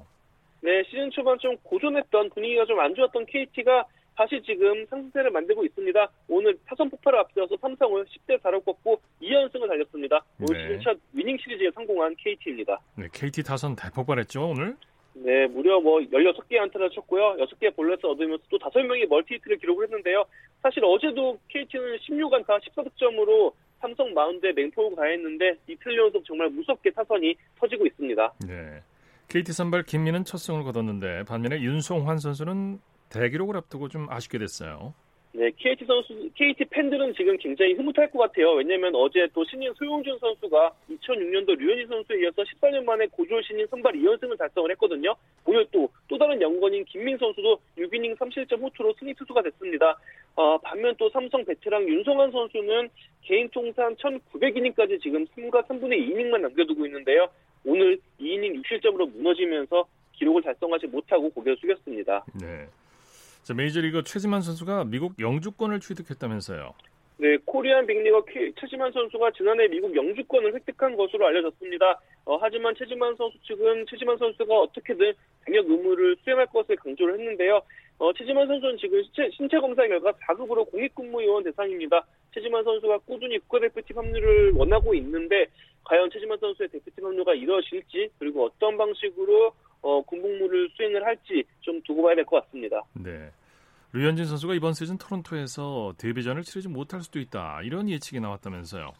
네, 0.61 0.83
시즌 0.83 1.09
초반 1.11 1.37
좀 1.39 1.57
고전했던 1.63 2.29
분위기가 2.29 2.65
좀 2.65 2.79
안 2.79 2.93
좋았던 2.93 3.25
KT가 3.25 3.83
다시 4.15 4.41
지금 4.45 4.85
상승세를 4.87 5.31
만들고 5.31 5.65
있습니다. 5.65 6.09
오늘 6.27 6.57
타선 6.65 6.89
폭발을 6.89 7.19
앞세워서 7.19 7.57
삼성을 7.57 8.05
10대 8.05 8.39
4로 8.41 8.63
꺾고 8.63 9.01
2연승을 9.21 9.67
달렸습니다. 9.67 10.23
올 10.39 10.55
네. 10.55 10.63
시즌 10.63 10.81
첫 10.81 10.97
위닝 11.13 11.37
시리즈에 11.37 11.71
성공한 11.73 12.15
KT입니다. 12.17 12.79
네, 12.95 13.07
KT 13.11 13.43
타선 13.43 13.75
대폭발했죠, 13.75 14.49
오늘? 14.49 14.75
네, 15.13 15.45
무려 15.47 15.79
뭐 15.79 15.99
16개 15.99 16.57
안타를 16.57 16.89
쳤고요. 16.91 17.35
6개 17.37 17.75
볼넷을 17.75 18.05
얻으면서 18.09 18.43
또 18.49 18.57
5명이 18.57 19.07
멀티히트를 19.07 19.57
기록을 19.57 19.85
했는데요. 19.85 20.23
사실 20.61 20.83
어제도 20.85 21.37
KT는 21.49 21.97
16안타 21.97 22.59
14득점으로 22.61 23.53
삼성 23.79 24.13
마운드에 24.13 24.51
맹폭을 24.53 24.95
가했는데 24.95 25.55
이틀 25.67 25.97
연속 25.97 26.23
정말 26.23 26.49
무섭게 26.49 26.91
타선이 26.91 27.35
터지고 27.59 27.85
있습니다. 27.87 28.33
네. 28.47 28.81
KT 29.27 29.51
선발 29.53 29.83
김민은 29.83 30.25
첫 30.25 30.37
승을 30.37 30.63
거뒀는데 30.63 31.23
반면에 31.23 31.61
윤송환 31.61 32.19
선수는 32.19 32.79
대기록을 33.11 33.57
앞두고 33.57 33.89
좀 33.89 34.07
아쉽게 34.09 34.37
됐어요. 34.39 34.93
네, 35.33 35.49
KT 35.55 35.85
선수, 35.85 36.29
KT 36.35 36.65
팬들은 36.65 37.13
지금 37.13 37.37
굉장히 37.37 37.73
흐뭇할 37.73 38.11
것 38.11 38.19
같아요. 38.19 38.51
왜냐면 38.51 38.93
어제 38.95 39.25
또 39.33 39.45
신인 39.45 39.73
소용준 39.75 40.17
선수가 40.19 40.73
2006년도 40.89 41.57
류현희 41.57 41.85
선수에 41.87 42.21
이어서 42.21 42.43
14년 42.43 42.83
만에 42.83 43.07
고졸 43.07 43.41
신인 43.43 43.65
선발 43.67 43.93
2연승을 43.93 44.37
달성을 44.37 44.69
했거든요. 44.71 45.15
오늘 45.45 45.65
또, 45.71 45.89
또 46.09 46.17
다른 46.17 46.41
연건인 46.41 46.83
김민 46.83 47.17
선수도 47.17 47.61
6이닝 47.77 48.17
3실점 48.17 48.61
호투로 48.61 48.93
승리 48.99 49.13
투수가 49.13 49.41
됐습니다. 49.43 49.97
어, 50.35 50.57
반면 50.57 50.93
또 50.97 51.09
삼성 51.09 51.45
베테랑 51.45 51.87
윤성환 51.87 52.31
선수는 52.31 52.89
개인 53.21 53.47
통산 53.51 53.95
1900이닝까지 53.95 55.01
지금 55.01 55.25
3과 55.27 55.65
3분의 55.65 56.09
2이닝만 56.09 56.41
남겨두고 56.41 56.85
있는데요. 56.87 57.27
오늘 57.63 57.97
2이닝 58.19 58.61
6실점으로 58.63 59.09
무너지면서 59.15 59.85
기록을 60.13 60.41
달성하지 60.41 60.87
못하고 60.87 61.29
고개를 61.29 61.55
숙였습니다. 61.57 62.25
네. 62.41 62.67
자, 63.43 63.55
메이저리그 63.55 64.03
최지만 64.03 64.41
선수가 64.41 64.85
미국 64.85 65.19
영주권을 65.19 65.79
취득했다면서요. 65.79 66.73
네, 67.17 67.37
코리안 67.45 67.85
빅리거 67.87 68.25
최지만 68.59 68.91
선수가 68.91 69.31
지난해 69.31 69.67
미국 69.67 69.95
영주권을 69.95 70.53
획득한 70.55 70.95
것으로 70.95 71.27
알려졌습니다. 71.27 71.99
어, 72.25 72.37
하지만 72.39 72.73
최지만 72.75 73.15
선수 73.15 73.37
측은 73.43 73.85
최지만 73.89 74.17
선수가 74.17 74.53
어떻게든 74.59 75.13
병역 75.45 75.69
의무를 75.69 76.15
수행할 76.23 76.45
것을 76.47 76.75
강조를 76.75 77.19
했는데요. 77.19 77.61
어, 77.97 78.13
최지만 78.13 78.47
선수는 78.47 78.77
지금 78.77 79.03
신체, 79.03 79.29
신체 79.35 79.59
검사 79.59 79.87
결과 79.87 80.11
4급으로 80.11 80.69
공익근무요원 80.71 81.43
대상입니다. 81.43 82.05
최지만 82.33 82.63
선수가 82.63 82.99
꾸준히 82.99 83.39
국가대표팀 83.39 83.97
합류를 83.97 84.53
원하고 84.53 84.93
있는데 84.95 85.47
과연 85.83 86.09
최지만 86.11 86.37
선수의 86.39 86.69
대표팀 86.69 87.05
합류가 87.05 87.33
이루어질지 87.33 88.09
그리고 88.17 88.45
어떤 88.45 88.77
방식으로 88.77 89.53
어, 89.81 90.01
군복무를 90.03 90.69
수행을 90.75 91.03
할지 91.05 91.43
좀 91.61 91.81
두고 91.83 92.03
봐야 92.03 92.15
될 92.15 92.25
것 92.25 92.43
같습니다. 92.45 92.81
네. 92.93 93.29
류현진 93.93 94.25
선수가 94.25 94.53
이번 94.53 94.73
시즌 94.73 94.97
토론토에서 94.97 95.93
데뷔전을 95.97 96.43
치르지 96.43 96.69
못할 96.69 97.01
수도 97.01 97.19
있다. 97.19 97.61
이런 97.63 97.89
예측이 97.89 98.19
나왔다면서요. 98.21 98.91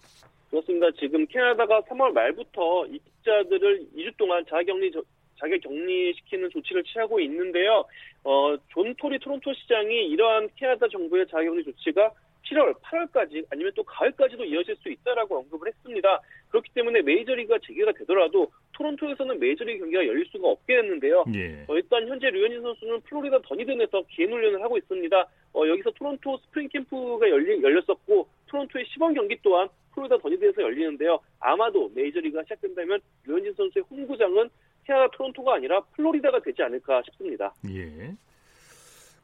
그렇습니다. 0.50 0.88
지금 1.00 1.26
캐나다가 1.28 1.80
3월 1.84 2.12
말부터 2.12 2.86
입국자들을 2.88 3.88
2주 3.96 4.18
동안 4.18 4.44
자가격리 4.50 4.92
자가 5.40 5.62
격리시키는 5.62 6.50
조치를 6.52 6.84
취하고 6.84 7.20
있는데요. 7.22 7.86
어, 8.26 8.56
존 8.68 8.94
토리 8.96 9.18
토론토 9.20 9.54
시장이 9.54 10.08
이러한 10.10 10.50
캐나다 10.58 10.88
정부의 10.90 11.26
자가격리 11.28 11.64
조치가 11.64 12.12
7월, 12.52 12.74
8월까지 12.82 13.46
아니면 13.50 13.72
또 13.76 13.84
가을까지도 13.84 14.44
이어질 14.44 14.76
수 14.78 14.90
있다라고 14.90 15.40
언급을 15.40 15.68
했습니다. 15.68 16.22
그렇기 16.50 16.70
때문에 16.74 17.02
메이저리그가 17.02 17.60
재개가 17.66 17.94
되더라도 17.94 18.52
토론토에서는 18.74 19.40
메이저리그 19.40 19.80
경기가 19.80 20.06
열릴 20.06 20.26
수가 20.28 20.50
없게 20.50 20.76
됐는데요. 20.76 21.24
예. 21.34 21.66
어, 21.68 21.76
일단 21.76 22.08
현재 22.08 22.30
류현진 22.30 22.62
선수는 22.62 23.02
플로리다 23.02 23.40
더니든에서 23.44 24.04
개인 24.10 24.32
훈련을 24.32 24.62
하고 24.62 24.78
있습니다. 24.78 25.28
어, 25.54 25.68
여기서 25.68 25.92
토론토 25.92 26.38
스프링 26.38 26.68
캠프가 26.70 27.30
열리, 27.30 27.62
열렸었고 27.62 28.28
토론토의 28.48 28.86
시범 28.88 29.14
경기 29.14 29.38
또한 29.42 29.70
플로리다 29.94 30.18
더니든에서 30.18 30.62
열리는데요. 30.62 31.20
아마도 31.40 31.90
메이저리그가 31.96 32.44
시작된다면 32.44 33.00
류현진 33.26 33.54
선수의 33.54 33.86
홈구장은 33.90 34.50
캐나다 34.86 35.08
토론토가 35.16 35.56
아니라 35.56 35.82
플로리다가 35.96 36.40
되지 36.40 36.62
않을까 36.64 37.02
싶습니다. 37.04 37.54
예. 37.70 38.14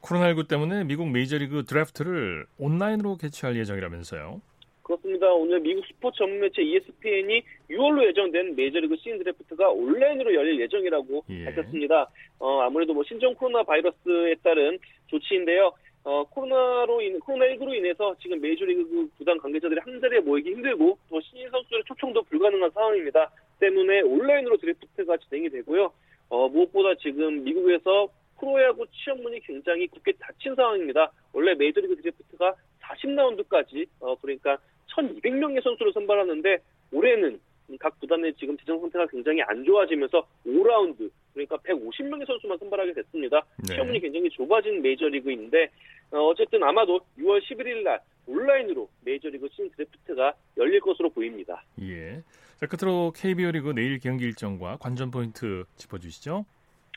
코로나19 0.02 0.48
때문에 0.48 0.84
미국 0.84 1.10
메이저리그 1.10 1.64
드래프트를 1.64 2.46
온라인으로 2.58 3.16
개최할 3.16 3.56
예정이라면서요. 3.56 4.40
그렇습니다. 4.88 5.30
오늘 5.34 5.60
미국 5.60 5.84
스포츠 5.86 6.16
전문 6.18 6.40
매체 6.40 6.62
ESPN이 6.62 7.42
6월로 7.70 8.06
예정된 8.08 8.56
메이저리그 8.56 8.96
시즌 8.96 9.18
드래프트가 9.18 9.68
온라인으로 9.68 10.34
열릴 10.34 10.58
예정이라고 10.60 11.24
예. 11.28 11.44
밝혔습니다. 11.44 12.08
어, 12.38 12.60
아무래도 12.60 12.94
뭐 12.94 13.04
신종 13.04 13.34
코로나 13.34 13.62
바이러스에 13.64 14.36
따른 14.42 14.78
조치인데요. 15.08 15.72
어, 16.04 16.24
코로나로 16.24 17.02
인, 17.02 17.20
코로나19로 17.20 17.74
인해서 17.74 18.14
지금 18.22 18.40
메이저리그 18.40 19.10
구단 19.18 19.36
관계자들이 19.36 19.78
한 19.84 20.00
자리에 20.00 20.20
모이기 20.20 20.52
힘들고 20.52 20.98
또 21.10 21.20
신인 21.20 21.50
선수들의 21.50 21.84
초청도 21.86 22.22
불가능한 22.22 22.70
상황입니다. 22.70 23.30
때문에 23.60 24.00
온라인으로 24.00 24.56
드래프트가 24.56 25.18
진행이 25.18 25.50
되고요. 25.50 25.92
어, 26.30 26.48
무엇보다 26.48 26.94
지금 26.94 27.44
미국에서 27.44 28.08
프로야구 28.38 28.86
취업문이 28.92 29.40
굉장히 29.40 29.86
굳게 29.88 30.12
닫힌 30.18 30.54
상황입니다. 30.54 31.12
원래 31.32 31.54
메이저리그 31.54 31.96
드래프트가 31.96 32.54
40라운드까지 32.80 33.86
어, 34.00 34.16
그러니까 34.16 34.58
1,200명의 34.94 35.62
선수를 35.62 35.92
선발하는데 35.92 36.58
올해는 36.92 37.40
각 37.78 38.00
구단의 38.00 38.34
지금 38.34 38.56
재정 38.56 38.80
상태가 38.80 39.06
굉장히 39.06 39.42
안 39.42 39.62
좋아지면서 39.64 40.26
5라운드 40.46 41.10
그러니까 41.34 41.56
150명의 41.58 42.26
선수만 42.26 42.56
선발하게 42.58 42.94
됐습니다. 42.94 43.44
네. 43.68 43.74
시험문이 43.74 44.00
굉장히 44.00 44.30
좁아진 44.30 44.80
메이저리그인데 44.80 45.68
어, 46.12 46.18
어쨌든 46.28 46.62
아마도 46.62 47.00
6월 47.18 47.42
11일 47.42 47.82
날 47.82 48.00
온라인으로 48.26 48.88
메이저리그 49.04 49.48
시즌 49.50 49.70
드래프트가 49.70 50.34
열릴 50.56 50.80
것으로 50.80 51.10
보입니다. 51.10 51.62
예. 51.82 52.22
자, 52.56 52.66
끝으로 52.66 53.12
KBO 53.14 53.52
리그 53.52 53.72
내일 53.72 53.98
경기 54.00 54.24
일정과 54.24 54.78
관전 54.78 55.10
포인트 55.10 55.64
짚어주시죠. 55.76 56.44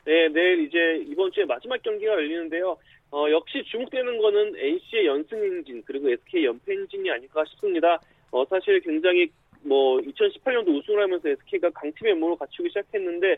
네, 0.04 0.28
내일 0.28 0.66
이제 0.66 1.04
이번 1.06 1.30
주에 1.30 1.44
마지막 1.44 1.80
경기가 1.82 2.12
열리는데요. 2.12 2.76
어, 3.12 3.30
역시 3.30 3.62
주목되는 3.70 4.18
거는 4.18 4.56
NC의 4.56 5.06
연승 5.06 5.42
행진 5.42 5.82
그리고 5.84 6.10
SK 6.10 6.44
연패 6.46 6.72
행진이 6.72 7.10
아닐까 7.10 7.44
싶습니다. 7.44 8.00
어, 8.30 8.44
사실 8.46 8.80
굉장히 8.80 9.30
뭐 9.62 9.98
2018년도 10.00 10.76
우승을 10.76 11.02
하면서 11.02 11.28
SK가 11.28 11.70
강팀의 11.70 12.14
몸을 12.14 12.36
갖추기 12.36 12.68
시작했는데 12.70 13.36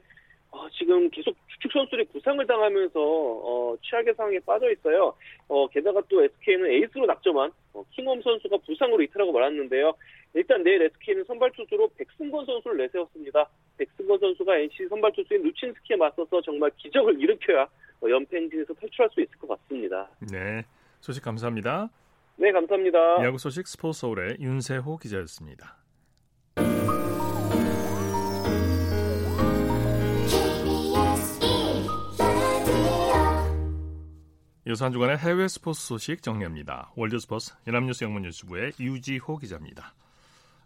어, 0.55 0.69
지금 0.71 1.11
계속 1.11 1.35
주축 1.49 1.73
선수들이 1.73 2.05
부상을 2.13 2.47
당하면서 2.47 3.01
어, 3.01 3.77
최악의 3.83 4.15
상황에 4.15 4.39
빠져 4.47 4.71
있어요. 4.71 5.13
어, 5.49 5.67
게다가 5.67 6.01
또 6.09 6.23
SK는 6.23 6.71
에이스로 6.71 7.07
낙점한 7.07 7.51
어, 7.73 7.85
킹홈 7.91 8.23
선수가 8.23 8.59
부상으로 8.59 9.03
이탈하고 9.03 9.33
말았는데요. 9.33 9.93
일단 10.35 10.63
내일 10.63 10.83
SK는 10.83 11.25
선발 11.25 11.51
투수로 11.53 11.91
백승건 11.97 12.47
선수를 12.47 12.77
내세웠습니다. 12.77 13.49
백승건 13.79 14.21
선수가 14.21 14.57
NC 14.57 14.87
선발 14.89 15.13
투수인 15.13 15.43
루친스키에 15.43 15.97
맞서서 15.97 16.41
정말 16.43 16.71
기적을 16.77 17.21
일으켜야 17.21 17.65
어, 18.01 18.09
연패 18.09 18.37
행진에서 18.37 18.75
탈출할 18.75 19.11
수 19.11 19.21
있을 19.23 19.37
것 19.39 19.49
같습니다. 19.49 20.09
네, 20.31 20.63
소식 21.01 21.25
감사합니다. 21.25 21.91
네, 22.37 22.53
감사합니다. 22.53 23.25
야구 23.25 23.39
소식 23.39 23.67
스포츠 23.67 24.01
서울의 24.01 24.37
윤세호 24.39 24.99
기자였습니다. 24.99 25.79
이어서 34.67 34.87
한 34.87 34.93
주간의 34.93 35.19
해외 35.19 35.47
스포츠 35.47 35.81
소식 35.87 36.23
정리합니다. 36.23 36.91
월드스포츠 36.97 37.55
연합뉴스 37.69 38.05
영문뉴스부의 38.05 38.73
유지호 38.81 39.37
기자입니다. 39.37 39.93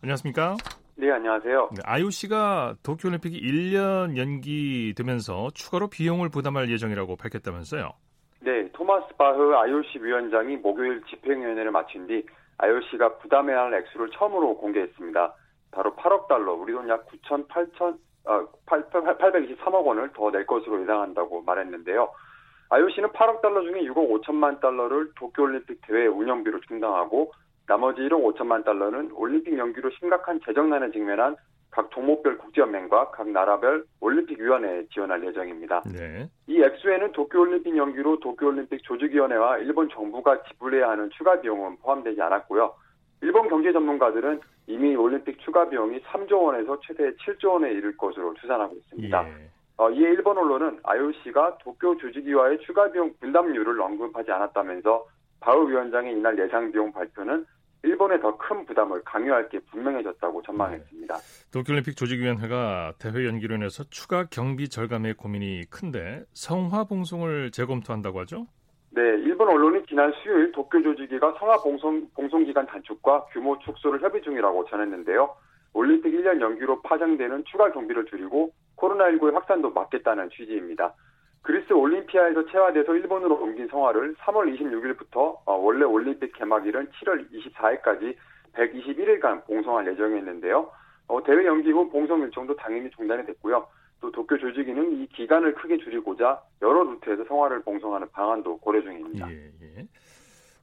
안녕하십니까? 0.02 0.56
네, 0.96 1.10
안녕하세요. 1.10 1.70
네, 1.72 1.82
IOC가 1.84 2.76
도쿄올림픽이 2.84 3.40
1년 3.40 4.16
연기되면서 4.16 5.50
추가로 5.52 5.88
비용을 5.88 6.28
부담할 6.28 6.70
예정이라고 6.70 7.16
밝혔다면서요? 7.16 7.90
네, 8.40 8.70
토마스 8.72 9.06
바흐 9.16 9.52
IOC 9.54 9.98
위원장이 10.00 10.56
목요일 10.58 11.02
집행위원회를 11.10 11.72
마친 11.72 12.06
뒤 12.06 12.24
IOC가 12.58 13.18
부담해야 13.18 13.62
할 13.62 13.74
액수를 13.74 14.10
처음으로 14.12 14.58
공개했습니다. 14.58 15.34
바로 15.72 15.94
8억 15.96 16.28
달러, 16.28 16.52
우리 16.54 16.72
돈 16.72 16.88
약 16.88 17.04
9천 17.08 17.48
8천 17.48 17.98
어, 18.26 18.46
823억 18.66 19.84
원을 19.84 20.12
더 20.12 20.30
낼 20.30 20.46
것으로 20.46 20.82
예상한다고 20.82 21.42
말했는데요. 21.42 22.08
IOC는 22.70 23.10
8억 23.10 23.40
달러 23.40 23.62
중에 23.62 23.82
6억 23.82 24.22
5천만 24.22 24.60
달러를 24.60 25.10
도쿄올림픽 25.14 25.80
대회 25.86 26.06
운영비로 26.06 26.60
충당하고 26.60 27.32
나머지 27.66 28.02
1억 28.02 28.34
5천만 28.34 28.64
달러는 28.64 29.10
올림픽 29.12 29.56
연기로 29.56 29.90
심각한 29.98 30.40
재정난에 30.44 30.90
직면한 30.90 31.36
각 31.70 31.90
종목별 31.90 32.38
국제연맹과 32.38 33.10
각 33.10 33.28
나라별 33.28 33.84
올림픽위원회에 34.00 34.86
지원할 34.92 35.24
예정입니다. 35.24 35.82
네. 35.92 36.28
이 36.46 36.62
액수에는 36.62 37.12
도쿄올림픽 37.12 37.76
연기로 37.76 38.20
도쿄올림픽 38.20 38.82
조직위원회와 38.82 39.58
일본 39.58 39.88
정부가 39.90 40.42
지불해야 40.44 40.90
하는 40.90 41.10
추가 41.10 41.40
비용은 41.40 41.76
포함되지 41.78 42.20
않았고요. 42.20 42.74
일본 43.20 43.48
경제 43.48 43.72
전문가들은 43.72 44.40
이미 44.66 44.96
올림픽 44.96 45.38
추가 45.40 45.68
비용이 45.68 46.00
3조 46.00 46.42
원에서 46.42 46.78
최대 46.80 47.10
7조 47.12 47.52
원에 47.52 47.72
이를 47.72 47.96
것으로 47.96 48.34
추산하고 48.34 48.74
있습니다. 48.76 49.28
예. 49.28 49.50
어, 49.78 49.88
이에 49.90 50.10
일본 50.10 50.36
언론은 50.36 50.80
IOC가 50.82 51.58
도쿄 51.58 51.96
조직위와의 51.96 52.58
추가 52.66 52.90
비용 52.90 53.12
분담률을 53.20 53.80
언급하지 53.80 54.32
않았다면서 54.32 55.06
바우 55.40 55.68
위원장의 55.68 56.14
이날 56.14 56.36
예상 56.36 56.70
비용 56.72 56.92
발표는 56.92 57.46
일본의 57.84 58.20
더큰 58.20 58.66
부담을 58.66 59.00
강요할 59.04 59.48
게 59.48 59.60
분명해졌다고 59.60 60.42
전망했습니다. 60.42 61.14
네. 61.14 61.50
도쿄올림픽 61.52 61.96
조직위원회가 61.96 62.94
대회 62.98 63.24
연기로 63.24 63.54
인해서 63.54 63.84
추가 63.84 64.24
경비 64.24 64.68
절감의 64.68 65.14
고민이 65.14 65.66
큰데 65.70 66.24
성화 66.34 66.84
봉송을 66.84 67.52
재검토한다고 67.52 68.18
하죠? 68.20 68.48
네, 68.90 69.02
일본 69.02 69.48
언론이 69.48 69.86
지난 69.86 70.12
수요일 70.20 70.50
도쿄 70.50 70.82
조직위가 70.82 71.36
성화 71.38 71.58
봉송, 71.58 72.08
봉송 72.16 72.44
기간 72.46 72.66
단축과 72.66 73.26
규모 73.26 73.56
축소를 73.60 74.02
협의 74.02 74.22
중이라고 74.22 74.64
전했는데요. 74.64 75.36
올림픽 75.72 76.10
1년 76.10 76.40
연기로 76.40 76.82
파생되는 76.82 77.44
추가 77.44 77.70
경비를 77.70 78.06
줄이고 78.06 78.52
코로나19의 78.78 79.32
확산도 79.34 79.70
막겠다는 79.70 80.30
취지입니다. 80.30 80.94
그리스 81.42 81.72
올림피아에서 81.72 82.46
체화돼서 82.46 82.94
일본으로 82.94 83.36
옮긴 83.36 83.68
성화를 83.68 84.14
3월 84.16 84.54
26일부터 84.58 85.38
어, 85.44 85.52
원래 85.54 85.84
올림픽 85.84 86.32
개막일은 86.32 86.88
7월 86.88 87.26
24일까지 87.30 88.16
121일간 88.54 89.46
봉송할 89.46 89.86
예정이었는데요. 89.92 90.70
어, 91.06 91.22
대회 91.22 91.46
연기 91.46 91.70
후 91.70 91.88
봉송 91.88 92.20
일정도 92.22 92.54
당연히 92.56 92.90
중단이 92.90 93.24
됐고요. 93.26 93.66
또 94.00 94.12
도쿄 94.12 94.36
조직위는 94.38 95.00
이 95.00 95.06
기간을 95.08 95.54
크게 95.54 95.78
줄이고자 95.78 96.40
여러 96.62 96.84
루트에서 96.84 97.24
성화를 97.24 97.62
봉송하는 97.62 98.08
방안도 98.12 98.58
고려 98.58 98.80
중입니다. 98.82 99.30
예, 99.30 99.50
예. 99.62 99.86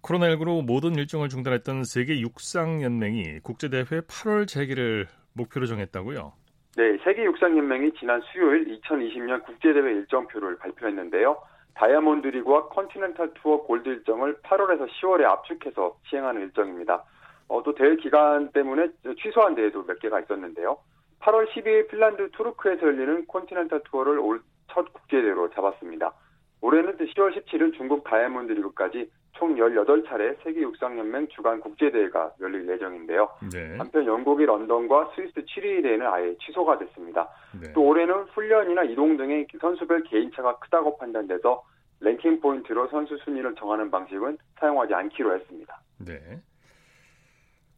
코로나19로 0.02 0.64
모든 0.64 0.96
일정을 0.96 1.30
중단했던 1.30 1.84
세계 1.84 2.20
육상연맹이 2.20 3.40
국제대회 3.40 4.02
8월 4.02 4.48
재개를 4.48 5.08
목표로 5.34 5.66
정했다고요? 5.66 6.34
네, 6.76 6.98
세계육상연맹이 7.04 7.94
지난 7.94 8.22
수요일 8.22 8.66
2020년 8.80 9.44
국제대회 9.44 9.92
일정표를 9.92 10.58
발표했는데요. 10.58 11.38
다이아몬드 11.74 12.28
리그와 12.28 12.68
컨티넨탈 12.70 13.34
투어 13.36 13.64
골드 13.64 13.88
일정을 13.90 14.38
8월에서 14.44 14.88
10월에 14.90 15.24
압축해서 15.24 15.98
시행하는 16.10 16.42
일정입니다. 16.42 17.04
어, 17.48 17.64
또 17.64 17.76
대회 17.76 17.96
기간 17.96 18.52
때문에 18.52 18.90
취소한 19.22 19.56
대회도 19.56 19.86
몇 19.86 20.00
개가 20.00 20.22
있었는데요. 20.22 20.78
8월 21.20 21.48
12일 21.50 21.90
핀란드 21.90 22.30
투르쿠에서 22.32 22.88
열리는 22.88 23.26
컨티넨탈 23.28 23.82
투어를 23.86 24.20
올 24.20 24.42
첫 24.76 24.92
국제대회로 24.92 25.50
잡았습니다. 25.52 26.14
올해는 26.62 26.98
10월 26.98 27.34
17일 27.36 27.76
중국 27.78 28.04
다이아몬드 28.04 28.52
리그까지 28.52 29.10
총 29.36 29.56
18차례 29.56 30.42
세계육상연맹 30.44 31.28
주간 31.30 31.60
국제대회가 31.60 32.34
열릴 32.40 32.68
예정인데요. 32.68 33.30
네. 33.52 33.78
한편 33.78 34.06
영국의 34.06 34.46
런던과 34.46 35.12
스위스 35.16 35.34
취리히 35.34 35.84
대회는 35.84 36.08
아예 36.08 36.36
취소가 36.40 36.80
됐습니다. 36.80 37.30
네. 37.60 37.72
또 37.74 37.84
올해는 37.84 38.24
훈련이나 38.34 38.84
이동 38.84 39.18
등의 39.18 39.48
선수별 39.60 40.04
개인차가 40.04 40.58
크다고 40.60 40.98
판단돼서 40.98 41.64
랭킹 42.00 42.40
포인트로 42.42 42.88
선수 42.90 43.18
순위를 43.24 43.56
정하는 43.56 43.92
방식은 43.92 44.38
사용하지 44.60 44.94
않기로 44.94 45.36
했습니다. 45.36 45.82
네. 46.00 46.20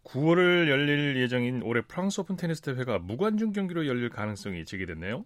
9월을 0.03 0.69
열릴 0.69 1.17
예정인 1.17 1.61
올해 1.63 1.81
프랑스 1.81 2.21
오픈 2.21 2.37
테니스 2.37 2.61
대회가 2.61 2.97
무관중 2.97 3.51
경기로 3.51 3.87
열릴 3.87 4.09
가능성이 4.09 4.63
제기됐네요. 4.63 5.25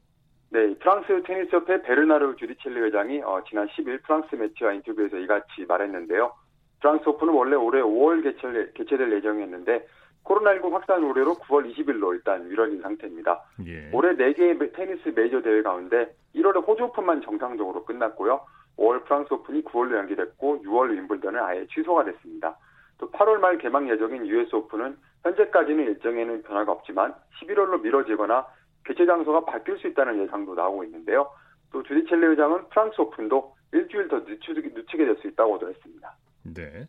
네, 0.53 0.75
프랑스 0.79 1.23
테니스협회 1.23 1.81
베르나르 1.83 2.35
주디첼리 2.35 2.81
회장이 2.81 3.21
어, 3.21 3.41
지난 3.47 3.69
10일 3.69 4.03
프랑스 4.03 4.35
매체와 4.35 4.73
인터뷰에서 4.73 5.17
이같이 5.17 5.63
말했는데요. 5.65 6.33
프랑스 6.81 7.07
오픈은 7.07 7.33
원래 7.33 7.55
올해 7.55 7.81
5월 7.81 8.21
개최, 8.21 8.71
개최될 8.73 9.13
예정이었는데 9.13 9.87
코로나19 10.25 10.71
확산 10.71 11.03
우려로 11.05 11.35
9월 11.35 11.73
20일로 11.73 12.13
일단 12.13 12.49
미뤄진 12.49 12.81
상태입니다. 12.81 13.41
예. 13.65 13.89
올해 13.93 14.13
4개의 14.13 14.73
테니스 14.73 15.13
메이저 15.15 15.41
대회 15.41 15.61
가운데 15.61 16.13
1월에 16.35 16.67
호주 16.67 16.83
오픈만 16.83 17.21
정상적으로 17.21 17.85
끝났고요. 17.85 18.41
5월 18.77 19.05
프랑스 19.05 19.33
오픈이 19.33 19.63
9월로 19.63 19.95
연기됐고 19.99 20.63
6월 20.65 20.91
윈블던은 20.91 21.39
아예 21.39 21.65
취소가 21.67 22.03
됐습니다. 22.03 22.57
또 22.97 23.09
8월 23.09 23.37
말 23.39 23.57
개막 23.57 23.89
예정인 23.89 24.27
US 24.27 24.53
오픈은 24.53 24.97
현재까지는 25.23 25.85
일정에는 25.85 26.43
변화가 26.43 26.73
없지만 26.73 27.15
11월로 27.41 27.81
미뤄지거나 27.81 28.45
개최 28.85 29.05
장소가 29.05 29.45
바뀔 29.45 29.77
수 29.77 29.87
있다는 29.87 30.23
예상도 30.23 30.55
나오고 30.55 30.83
있는데요. 30.85 31.29
또 31.71 31.81
주디첼리 31.83 32.25
회장은 32.27 32.69
프랑스 32.69 32.99
오픈도 32.99 33.55
일주일 33.73 34.07
더 34.07 34.19
늦추게, 34.19 34.61
늦추게 34.73 35.05
될 35.05 35.15
수 35.17 35.27
있다고도 35.27 35.69
했습니다. 35.69 36.15
네. 36.43 36.87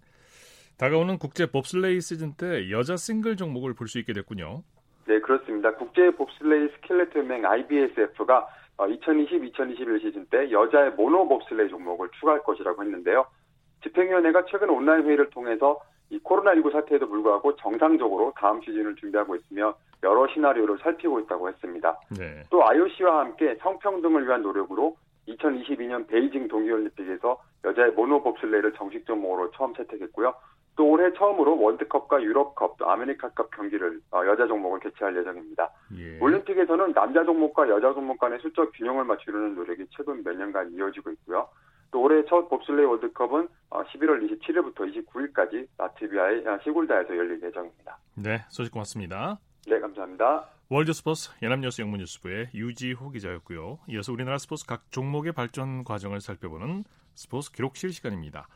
다가오는 0.79 1.19
국제 1.19 1.47
봅슬레이 1.51 2.01
시즌 2.01 2.35
때 2.35 2.71
여자 2.71 2.97
싱글 2.97 3.37
종목을 3.37 3.75
볼 3.75 3.87
수 3.89 3.99
있게 4.01 4.13
됐군요. 4.13 4.63
네, 5.07 5.21
그렇습니다. 5.21 5.75
국제 5.75 6.11
봅슬레이 6.11 6.69
스켈레톤 6.77 7.19
연맹 7.19 7.45
IBSF가 7.45 8.49
2020-2021 8.79 10.01
시즌 10.01 10.27
때 10.27 10.51
여자의 10.51 10.91
모노 10.93 11.29
봅슬레이 11.29 11.69
종목을 11.69 12.09
추가할 12.19 12.43
것이라고 12.43 12.83
했는데요. 12.83 13.27
집행위원회가 13.83 14.47
최근 14.51 14.71
온라인 14.71 15.05
회의를 15.05 15.31
통해서 15.31 15.81
이 16.11 16.19
코로나19 16.21 16.73
사태에도 16.73 17.09
불구하고 17.09 17.55
정상적으로 17.57 18.33
다음 18.37 18.61
시즌을 18.63 18.97
준비하고 18.97 19.37
있으며 19.37 19.75
여러 20.03 20.27
시나리오를 20.29 20.79
살피고 20.79 21.21
있다고 21.21 21.49
했습니다. 21.49 22.01
네. 22.19 22.43
또 22.51 22.67
IOC와 22.67 23.21
함께 23.21 23.57
성평등을 23.61 24.27
위한 24.27 24.43
노력으로 24.43 24.97
2022년 25.29 26.07
베이징 26.09 26.49
동계올림픽에서 26.49 27.41
여자의 27.65 27.93
모노 27.93 28.23
봅슬레이를 28.23 28.73
정식 28.73 29.07
종목으로 29.07 29.51
처음 29.53 29.75
채택했고요. 29.75 30.35
또 30.75 30.89
올해 30.89 31.13
처음으로 31.13 31.61
월드컵과 31.61 32.23
유럽컵, 32.23 32.79
또 32.79 32.91
아메리카컵 32.91 33.51
경기를 33.51 34.01
어, 34.11 34.23
여자 34.27 34.47
종목을 34.47 34.81
개최할 34.81 35.17
예정입니다. 35.19 35.71
예. 35.99 36.19
올림픽에서는 36.19 36.95
남자 36.95 37.25
종목과 37.25 37.69
여자 37.69 37.93
종목 37.93 38.19
간의 38.19 38.39
수적 38.41 38.73
균형을 38.75 39.05
맞추려는 39.05 39.55
노력이 39.55 39.85
최근 39.91 40.25
몇 40.25 40.35
년간 40.35 40.73
이어지고 40.73 41.11
있고요. 41.11 41.47
또 41.91 42.01
올해 42.01 42.25
첫 42.25 42.49
봅슬레이 42.49 42.87
월드컵은 42.87 43.49
11월 43.69 44.41
27일부터 44.41 45.07
29일까지 45.07 45.69
라트비아의 45.77 46.43
시골다에서 46.65 47.17
열릴 47.17 47.43
예정입니다. 47.43 47.99
네, 48.17 48.39
소식 48.49 48.73
고맙습니다. 48.73 49.39
네, 49.67 49.79
감사합니다. 49.79 50.49
월드스포츠 50.69 51.31
연합뉴스 51.43 51.83
영문뉴스부의 51.83 52.49
유지호 52.55 53.11
기자였고요. 53.11 53.79
이어서 53.89 54.13
우리나라 54.13 54.39
스포츠 54.39 54.67
각 54.67 54.91
종목의 54.91 55.33
발전 55.33 55.85
과정을 55.85 56.21
살펴보는 56.21 56.85
스포츠 57.15 57.53
기록실 57.53 57.93
시간입니다. 57.93 58.49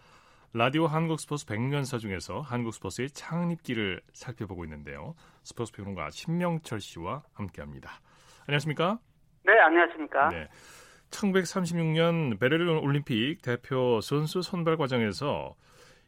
라디오 0.53 0.87
한국 0.87 1.21
스포츠 1.21 1.47
100년사 1.47 2.01
중에서 2.01 2.41
한국 2.41 2.73
스포츠의 2.73 3.11
창립기를 3.11 4.01
살펴보고 4.15 4.65
있는데요. 4.65 5.15
스포츠 5.45 5.73
평론가 5.73 6.11
신명철 6.11 6.81
씨와 6.81 7.23
함께합니다. 7.35 8.01
안녕하십니까? 8.47 8.99
네, 9.45 9.53
안녕하십니까? 9.61 10.31
네. 10.31 10.49
1936년 11.11 12.41
베를린 12.41 12.79
올림픽 12.79 13.43
대표 13.43 14.01
선수 14.01 14.43
선발 14.43 14.77
과정에서 14.77 15.55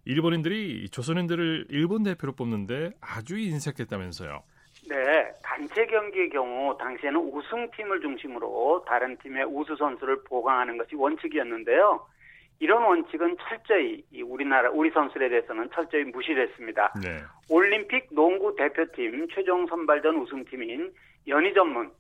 일본인들이 0.06 0.88
조선인들을 0.88 1.66
일본 1.68 2.02
대표로 2.02 2.32
뽑는데 2.32 2.92
아주 3.00 3.38
인색했다면서요. 3.38 4.42
네, 4.88 5.30
단체 5.42 5.86
경기의 5.86 6.30
경우 6.30 6.76
당시에는 6.78 7.20
우승팀을 7.20 8.00
중심으로 8.00 8.84
다른 8.86 9.16
팀의 9.18 9.44
우수 9.44 9.76
선수를 9.76 10.22
보강하는 10.24 10.78
것이 10.78 10.94
원칙이었는데요. 10.94 12.06
이런 12.60 12.82
원칙은 12.82 13.36
철저히 13.40 14.02
우리나라 14.24 14.70
우리 14.70 14.90
선수들에 14.90 15.28
대해서는 15.28 15.70
철저히 15.72 16.04
무시됐습니다. 16.04 16.92
네. 17.02 17.20
올림픽 17.50 18.08
농구 18.12 18.56
대표팀 18.56 19.28
최종 19.32 19.66
선발전 19.66 20.16
우승팀인 20.16 20.92
연희 21.28 21.54
전문 21.54 21.90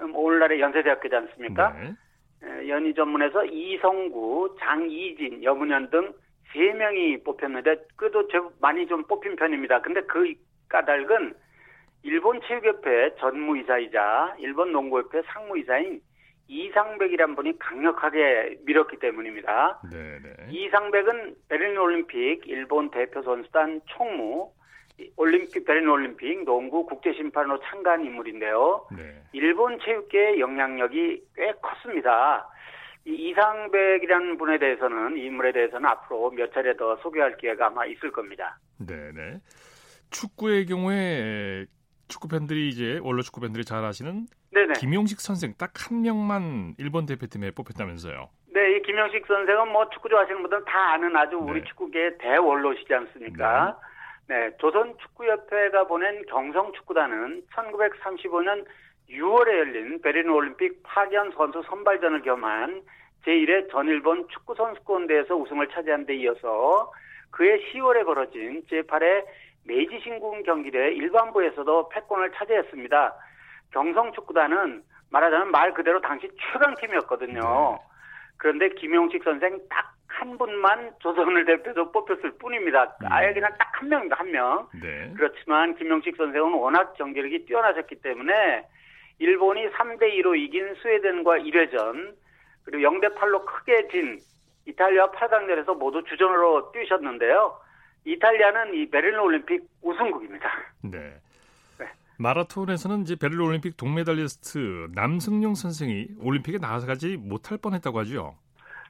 음, 0.00 0.14
오늘날의 0.14 0.60
연세대학교지 0.60 1.14
않습니까? 1.14 1.72
네. 1.72 2.68
연희 2.68 2.92
전문에서 2.94 3.44
이성구, 3.44 4.56
장이진, 4.58 5.44
여문현 5.44 5.90
등세 5.90 6.72
명이 6.74 7.22
뽑혔는데 7.22 7.76
그래도 7.96 8.28
많이 8.60 8.86
좀 8.88 9.04
뽑힌 9.04 9.36
편입니다. 9.36 9.80
근데 9.80 10.00
그 10.02 10.34
까닭은 10.68 11.34
일본 12.02 12.40
체육협회 12.42 13.16
전무이사이자 13.18 14.36
일본 14.38 14.72
농구협회 14.72 15.22
상무이사인 15.26 16.00
이상백이란 16.48 17.34
분이 17.36 17.58
강력하게 17.58 18.58
밀었기 18.64 18.98
때문입니다. 18.98 19.80
네네. 19.90 20.50
이상백은 20.50 21.36
베를린 21.48 21.78
올림픽 21.78 22.42
일본 22.46 22.90
대표 22.90 23.22
선수단 23.22 23.80
총무, 23.86 24.50
올림픽 25.16 25.64
베를린 25.64 25.88
올림픽 25.88 26.44
농구 26.44 26.84
국제 26.84 27.12
심판으로 27.14 27.60
참가한 27.60 28.04
인물인데요. 28.04 28.86
네. 28.94 29.22
일본 29.32 29.78
체육계의 29.80 30.40
영향력이 30.40 31.22
꽤 31.36 31.52
컸습니다. 31.62 32.48
이 33.04 33.30
이상백이라는 33.30 34.36
분에 34.36 34.58
대해서는 34.58 35.16
이 35.16 35.24
인물에 35.24 35.52
대해서는 35.52 35.86
앞으로 35.88 36.30
몇 36.30 36.52
차례 36.52 36.76
더 36.76 36.96
소개할 36.96 37.36
기회가 37.36 37.68
아마 37.68 37.86
있을 37.86 38.12
겁니다. 38.12 38.58
네네. 38.78 39.38
축구의 40.10 40.66
경우에 40.66 41.66
축구 42.08 42.28
팬들이 42.28 42.68
이제 42.68 42.98
원로 43.02 43.22
축구 43.22 43.40
팬들이 43.40 43.64
잘 43.64 43.84
아시는 43.84 44.26
네네. 44.52 44.74
김용식 44.74 45.20
선생 45.20 45.54
딱 45.58 45.72
한 45.90 46.02
명만 46.02 46.74
일본 46.78 47.06
대표팀에 47.06 47.52
뽑혔다면서요. 47.52 48.28
네, 48.54 48.76
이 48.76 48.82
김용식 48.82 49.26
선생은 49.26 49.72
뭐 49.72 49.88
축구 49.90 50.08
좋아하시는 50.08 50.40
분들 50.42 50.64
다 50.64 50.92
아는 50.92 51.16
아주 51.16 51.36
우리 51.36 51.60
네. 51.60 51.66
축구계의 51.68 52.18
대원로시지 52.18 52.92
않습니까? 52.92 53.78
네. 54.28 54.34
네, 54.34 54.56
조선 54.58 54.96
축구협회가 54.98 55.86
보낸 55.86 56.24
경성 56.26 56.72
축구단은 56.74 57.42
1935년 57.54 58.64
6월에 59.10 59.48
열린 59.48 60.00
베를린 60.00 60.30
올림픽 60.30 60.82
파견 60.82 61.32
선수 61.32 61.62
선발전을 61.66 62.22
겸한 62.22 62.82
제1회 63.26 63.70
전일본 63.70 64.28
축구 64.28 64.54
선수권 64.54 65.06
대회에서 65.06 65.36
우승을 65.36 65.68
차지한 65.68 66.06
데 66.06 66.16
이어서 66.16 66.90
그해 67.30 67.58
10월에 67.72 68.04
벌어진 68.04 68.62
제8회 68.70 69.24
메이지 69.64 70.00
신궁 70.00 70.42
경기대 70.42 70.92
일반부에서도 70.92 71.88
패권을 71.88 72.32
차지했습니다. 72.32 73.14
경성 73.72 74.12
축구단은 74.12 74.82
말하자면 75.10 75.50
말 75.50 75.72
그대로 75.74 76.00
당시 76.00 76.28
최강팀이었거든요. 76.52 77.40
네. 77.40 77.78
그런데 78.38 78.70
김용식 78.70 79.22
선생 79.24 79.58
딱 79.68 79.92
한 80.22 80.38
분만 80.38 80.92
조선을 81.00 81.44
대표로 81.46 81.90
뽑혔을 81.90 82.32
뿐입니다. 82.38 82.96
네. 83.00 83.08
아예 83.10 83.32
그냥 83.32 83.50
딱 83.58 83.72
한 83.82 83.88
명입니다, 83.88 84.16
한 84.16 84.30
명. 84.30 84.68
네. 84.80 85.12
그렇지만 85.16 85.74
김용식 85.74 86.16
선생은 86.16 86.52
워낙 86.52 86.94
경기력이 86.94 87.46
뛰어나셨기 87.46 87.96
때문에 87.96 88.64
일본이 89.18 89.68
3대2로 89.70 90.38
이긴 90.38 90.72
스웨덴과 90.76 91.38
1회전, 91.38 92.14
그리고 92.64 92.88
0대8로 92.88 93.44
크게 93.44 93.88
진 93.88 94.20
이탈리아 94.66 95.10
8강전에서 95.10 95.76
모두 95.76 96.04
주전으로 96.04 96.70
뛰셨는데요. 96.70 97.58
이탈리아는 98.04 98.74
이 98.74 98.90
베를린 98.90 99.18
올림픽 99.18 99.64
우승국입니다. 99.82 100.48
네. 100.82 101.20
네. 101.78 101.86
마라톤에서는 102.18 103.02
이제 103.02 103.16
베를린 103.16 103.40
올림픽 103.46 103.76
동메달리스트 103.76 104.88
남승용 104.94 105.54
선생이 105.54 106.08
올림픽에 106.20 106.58
나가지 106.58 107.16
못할 107.16 107.58
뻔했다고 107.58 108.00
하죠. 108.00 108.34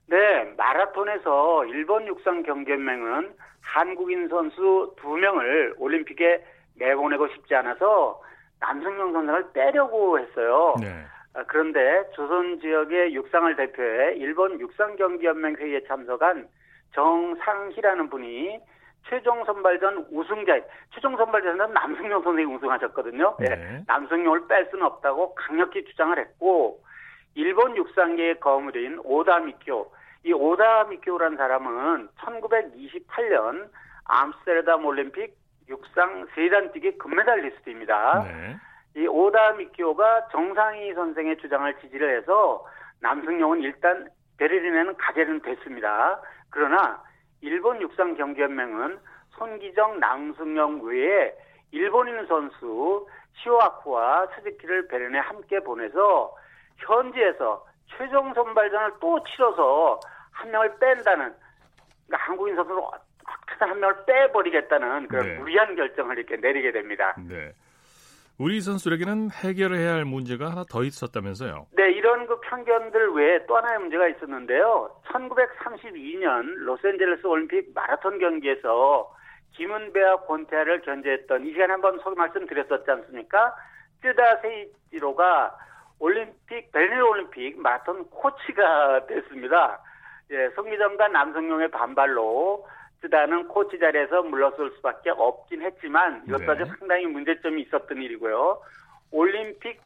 네, 0.07 0.45
마라톤에서 0.57 1.67
일본 1.67 2.07
육상 2.07 2.43
경기연맹은 2.43 3.35
한국인 3.61 4.29
선수 4.29 4.95
두 5.01 5.09
명을 5.09 5.75
올림픽에 5.79 6.45
내보내고 6.75 7.29
싶지 7.29 7.55
않아서 7.55 8.21
남승용 8.61 9.13
선생을 9.13 9.53
빼려고 9.53 10.19
했어요. 10.19 10.75
네. 10.81 11.05
아, 11.35 11.45
그런데 11.45 12.05
조선 12.15 12.61
지역의 12.61 13.15
육상을 13.15 13.57
대표해 13.57 14.17
일본 14.17 14.61
육상 14.61 14.97
경기연맹 14.97 15.57
회의에 15.57 15.83
참석한 15.85 16.49
정상희라는 16.95 18.11
분이 18.11 18.61
최종 19.09 19.45
선발전 19.45 20.07
우승자, 20.11 20.61
최종 20.95 21.17
선발전에는 21.17 21.73
남승용 21.73 22.23
선생이 22.23 22.47
우승하셨거든요. 22.55 23.37
네. 23.39 23.49
네. 23.49 23.85
남승용을 23.87 24.47
뺄 24.49 24.69
수는 24.71 24.85
없다고 24.85 25.35
강력히 25.35 25.85
주장을 25.85 26.17
했고, 26.19 26.81
일본 27.35 27.77
육상계의 27.77 28.41
거물인 28.41 29.01
오다미쿄, 29.03 29.91
이 30.25 30.33
오다미쿄라는 30.33 31.37
사람은 31.37 32.09
1928년 32.19 33.69
암스테르담 34.05 34.85
올림픽 34.85 35.35
육상 35.69 36.27
세단 36.35 36.73
뛰기 36.73 36.99
금메달리스트입니다. 36.99 38.25
네. 38.25 38.57
이 38.97 39.07
오다미쿄가 39.07 40.29
정상희 40.29 40.93
선생의 40.95 41.39
주장을 41.39 41.75
지지를 41.81 42.19
해서 42.19 42.67
남승용은 43.01 43.63
일단 43.63 44.09
베를린에는 44.39 44.97
가재는 44.97 45.41
됐습니다. 45.41 46.21
그러나 46.51 47.03
일본 47.43 47.81
육상 47.83 48.15
경기연맹은 48.15 48.99
손기정, 49.37 50.01
남승영 50.01 50.81
외에 50.83 51.35
일본인 51.73 52.27
선수 52.27 53.07
시오아쿠와 53.35 54.29
스즈키를 54.35 54.89
베른에 54.89 55.19
함께 55.19 55.61
보내서 55.61 56.35
현지에서 56.79 57.67
최종 57.89 58.33
선발전을 58.35 58.93
또 59.01 59.23
치러서 59.25 60.01
한 60.31 60.51
명을 60.51 60.79
뺀다는 60.79 61.35
그러니까 62.07 62.29
한국인 62.29 62.57
선수를 62.57 62.81
어떻게든 62.83 63.69
한 63.69 63.81
명을 63.81 64.05
빼버리겠다는 64.07 65.09
그런 65.09 65.27
네. 65.27 65.39
무리한 65.39 65.75
결정을 65.75 66.19
이렇게 66.19 66.37
내리게 66.37 66.73
됩니다. 66.73 67.15
네. 67.29 67.53
우리 68.39 68.61
선수에게는 68.61 69.31
해결해야 69.31 69.95
할 69.95 70.05
문제가 70.05 70.51
하나 70.51 70.65
더 70.65 70.83
있었다면서요? 70.83 71.67
네, 71.77 71.93
이런 71.93 72.27
그 72.27 72.41
편견들 72.41 73.13
외에 73.13 73.47
또 73.47 73.57
하나의 73.57 73.79
문제가 73.81 74.09
있었는데요. 74.09 74.91
1932년 75.07 76.43
로스앤젤레스 76.65 77.27
올림픽 77.27 77.73
마라톤 77.75 78.19
경기에서 78.19 79.15
김은배와 79.53 80.23
권태하를 80.23 80.81
견제했던 80.81 81.47
이 81.47 81.53
시간에 81.53 81.73
한번 81.73 81.99
소개 81.99 82.17
말씀드렸었지 82.17 82.91
않습니까? 82.91 83.55
쓰다 84.01 84.41
세이지로가 84.41 85.57
올림픽 85.99 86.73
베를린 86.73 87.01
올림픽 87.01 87.61
마라톤 87.61 88.09
코치가 88.11 89.07
됐습니다. 89.07 89.79
예, 90.31 90.49
손기정과 90.57 91.09
남승룡의 91.09 91.71
반발로 91.71 92.67
쓰다는 93.03 93.49
코치 93.49 93.79
자리에서 93.79 94.23
물러설 94.23 94.71
수밖에 94.77 95.11
없긴 95.11 95.63
했지만 95.63 96.23
이것도 96.27 96.55
네. 96.55 96.65
상당히 96.65 97.07
문제점이 97.07 97.63
있었던 97.63 98.01
일이고요. 98.01 98.61
올림픽 99.11 99.81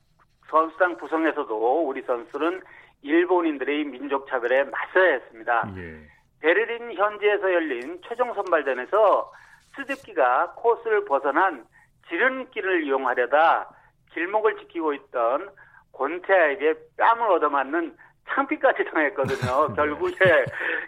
선수단 0.48 0.96
구성에서도 0.98 1.88
우리 1.88 2.02
선수는 2.02 2.62
일본인들의 3.02 3.84
민족 3.84 4.28
차별에 4.28 4.64
맞서야 4.64 5.12
했습니다. 5.14 5.72
예. 5.76 6.00
베를린 6.40 6.92
현지에서 6.92 7.52
열린 7.52 8.00
최종 8.06 8.32
선발전에서 8.34 9.32
스즈키가 9.76 10.52
코스를 10.56 11.04
벗어난 11.06 11.64
지름길을 12.08 12.84
이용하려다 12.84 13.70
길목을 14.12 14.58
지키고 14.58 14.94
있던 14.94 15.50
권태아에게 15.92 16.74
뺨을 16.96 17.32
얻어맞는 17.32 17.96
창피까지 18.28 18.84
당했거든요. 18.92 19.68
네. 19.68 19.74
결국에 19.76 20.44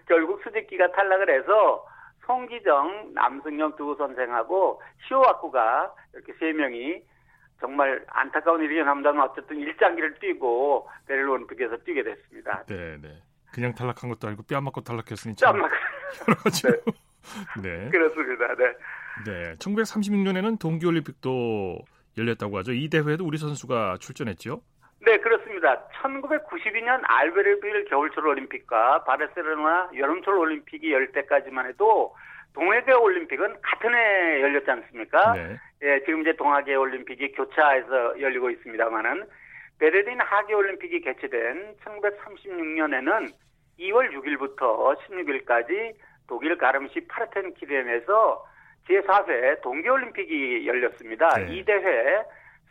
결국 0.07 0.43
스즈키가 0.43 0.93
탈락을 0.93 1.31
해서 1.31 1.85
송기정, 2.29 3.15
남승영 3.15 3.75
두 3.77 3.97
선생하고 3.97 4.81
시오와쿠가 5.09 5.95
이렇게 6.15 6.35
세 6.39 6.53
명이 6.53 7.03
정말 7.59 8.05
안타까운 8.07 8.63
일이긴 8.63 8.87
합니다만 8.87 9.29
어쨌든 9.29 9.57
일장기를 9.57 10.21
뛰고 10.21 10.89
베를린 11.07 11.29
올림픽에서 11.29 11.79
뛰게 11.79 12.05
됐습니다. 12.05 12.65
네, 12.67 12.99
네. 13.01 13.21
그냥 13.53 13.75
탈락한 13.75 14.11
것도 14.11 14.29
아니고 14.29 14.43
뺨 14.45 14.63
맞고 14.65 14.83
탈락했으니 14.83 15.35
뺨 15.41 15.59
맞고. 15.59 15.75
여러 16.29 16.39
가지. 16.39 16.63
네. 16.69 16.73
네. 17.63 17.91
그렇습니다. 17.91 18.55
네. 18.55 18.65
네. 19.27 19.55
1936년에는 19.57 20.59
동계올림픽도 20.61 21.79
열렸다고 22.19 22.59
하죠. 22.59 22.73
이 22.73 22.89
대회에도 22.89 23.25
우리 23.25 23.39
선수가 23.39 23.97
출전했죠? 24.01 24.61
네, 25.01 25.17
그렇습니다. 25.19 25.48
1992년 25.61 27.01
알베르빌 27.05 27.87
겨울철 27.87 28.27
올림픽과 28.27 29.05
바르셀로나 29.05 29.91
여름철 29.97 30.35
올림픽이 30.35 30.93
열 30.93 31.13
때까지만 31.13 31.67
해도 31.67 32.15
동해계 32.55 32.93
올림픽은 32.93 33.61
같은 33.63 33.95
해 33.95 34.41
열렸지 34.43 34.71
않습니까? 34.71 35.35
네. 35.35 35.57
예, 35.83 36.01
지금 36.05 36.23
이제 36.23 36.33
동아계 36.35 36.75
올림픽이 36.75 37.33
교차해서 37.33 38.21
열리고 38.21 38.51
있습니다만은 38.51 39.27
베를린 39.79 40.21
하계 40.21 40.55
올림픽이 40.55 41.01
개최된 41.01 41.77
1936년에는 41.85 43.33
2월 43.79 44.13
6일부터 44.13 44.99
16일까지 44.99 45.95
독일 46.27 46.59
가름시 46.59 47.07
파르텐키덴에서 47.07 48.45
제4회 48.89 49.61
동계 49.63 49.89
올림픽이 49.89 50.67
열렸습니다. 50.67 51.29
네. 51.37 51.55
이 51.55 51.65
대회 51.65 52.23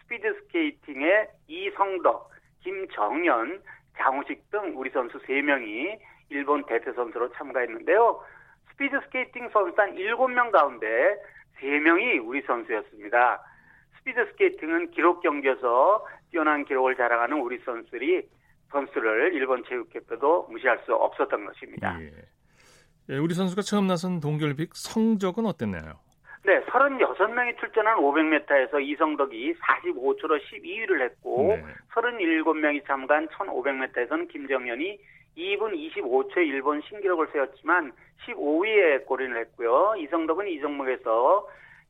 스피드 0.01 0.33
스케이팅의 0.41 1.27
이성덕, 1.47 2.29
김정연, 2.67 3.61
장우식 3.97 4.51
등 4.51 4.73
우리 4.75 4.89
선수 4.89 5.17
3명이 5.19 5.97
일본 6.29 6.65
대표 6.65 6.91
선수로 6.93 7.31
참가했는데요. 7.33 8.21
스피드 8.71 8.99
스케이팅 9.05 9.49
선수단 9.53 9.95
7명 9.95 10.51
가운데 10.51 10.87
3명이 11.61 12.27
우리 12.27 12.41
선수였습니다. 12.41 13.41
스피드 13.97 14.25
스케이팅은 14.31 14.91
기록 14.91 15.21
경기에서 15.21 16.05
뛰어난 16.29 16.65
기록을 16.65 16.97
자랑하는 16.97 17.39
우리 17.39 17.57
선수들이 17.59 18.27
선수를 18.69 19.33
일본 19.33 19.63
체육협회도 19.63 20.47
무시할 20.51 20.79
수 20.85 20.93
없었던 20.93 21.45
것입니다. 21.45 21.97
예. 22.01 22.11
예, 23.09 23.17
우리 23.17 23.33
선수가 23.33 23.61
처음 23.61 23.87
나선 23.87 24.19
동계올림픽 24.19 24.75
성적은 24.75 25.45
어땠나요? 25.45 26.01
네, 26.47 26.61
36명이 26.61 27.59
출전한 27.59 27.97
500m에서 27.97 28.81
이성덕이 28.81 29.55
45초로 29.55 30.39
12위를 30.39 31.01
했고 31.01 31.57
네. 31.57 31.65
37명이 31.93 32.87
참가한 32.87 33.27
1500m에서는 33.27 34.29
김정현이 34.29 34.97
2분 35.37 35.73
25초에 35.75 36.37
일본 36.37 36.81
신기록을 36.87 37.27
세웠지만 37.33 37.91
15위에 38.25 39.05
골인을 39.05 39.41
했고요. 39.41 39.95
이성덕은 39.97 40.47
이 40.47 40.61
종목에서 40.61 41.45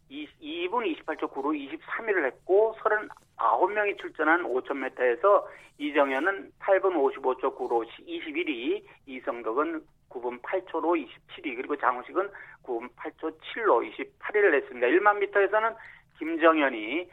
2, 0.10 0.70
분 0.70 0.86
28초 0.86 1.32
9로 1.32 1.54
23위를 1.54 2.26
했고 2.26 2.76
39명이 2.80 4.00
출전한 4.00 4.44
5000m에서 4.44 5.46
이정현은 5.78 6.52
8분 6.60 6.94
55초 6.94 7.56
9로 7.58 7.86
21위, 8.08 8.84
이성덕은 9.06 9.84
9분 10.10 10.42
8초로 10.42 11.06
27위, 11.06 11.56
그리고 11.56 11.76
장우식은 11.76 12.30
9분 12.64 12.90
8초 12.96 13.38
7로 13.40 13.92
28위를 14.20 14.54
했습니다. 14.56 14.88
1만 14.88 15.20
미터에서는 15.20 15.76
김정현이 16.18 17.08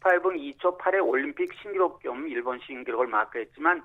18분 0.00 0.56
2초 0.58 0.78
8의 0.78 1.06
올림픽 1.06 1.52
신기록 1.60 2.00
겸 2.00 2.28
일본 2.28 2.58
신기록을 2.60 3.06
마크했지만 3.08 3.82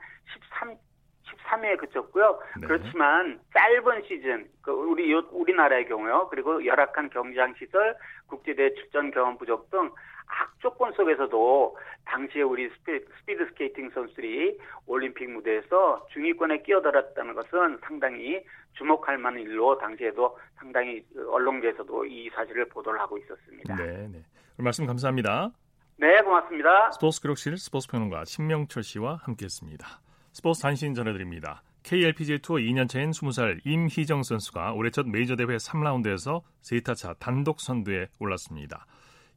13 0.59 0.77
13위에 1.25 1.77
그쳤고요. 1.77 2.39
네. 2.59 2.67
그렇지만 2.67 3.39
짧은 3.53 4.03
시즌, 4.07 4.47
그 4.61 4.71
우리 4.71 5.13
우리나라의 5.13 5.87
경우요. 5.87 6.27
그리고 6.29 6.65
열악한 6.65 7.09
경기장 7.09 7.53
시설, 7.57 7.95
국제대회 8.27 8.73
출전 8.75 9.11
경험 9.11 9.37
부족 9.37 9.69
등 9.69 9.91
악조건 10.27 10.93
속에서도 10.93 11.77
당시에 12.05 12.41
우리 12.41 12.69
스피드, 12.69 13.05
스피드 13.19 13.45
스케이팅 13.47 13.89
선수들이 13.89 14.57
올림픽 14.85 15.29
무대에서 15.29 16.05
중위권에 16.13 16.61
끼어들었다는 16.63 17.33
것은 17.33 17.79
상당히 17.83 18.43
주목할 18.73 19.17
만한 19.17 19.41
일로 19.41 19.77
당시에도 19.77 20.37
상당히 20.55 21.05
언론계에서도 21.15 22.05
이 22.05 22.29
사실을 22.29 22.69
보도를 22.69 22.99
하고 22.99 23.17
있었습니다. 23.17 23.75
네, 23.75 24.07
네. 24.07 24.23
말씀 24.57 24.85
감사합니다. 24.85 25.51
네, 25.97 26.21
고맙습니다. 26.21 26.91
스포츠 26.91 27.21
기록실 27.21 27.57
스포츠 27.57 27.87
평론가 27.89 28.25
신명철 28.25 28.83
씨와 28.83 29.19
함께했습니다. 29.23 29.85
스포츠 30.33 30.61
단신 30.61 30.93
전해드립니다. 30.93 31.63
KLPGA 31.83 32.39
투어 32.39 32.57
2년차인 32.57 33.11
20살 33.11 33.65
임희정 33.65 34.23
선수가 34.23 34.73
올해 34.73 34.91
첫 34.91 35.07
메이저 35.07 35.35
대회 35.35 35.57
3라운드에서 35.57 36.41
세 36.61 36.79
타 36.79 36.97
차 36.97 37.15
단독 37.15 37.59
선두에 37.59 38.07
올랐습니다. 38.19 38.85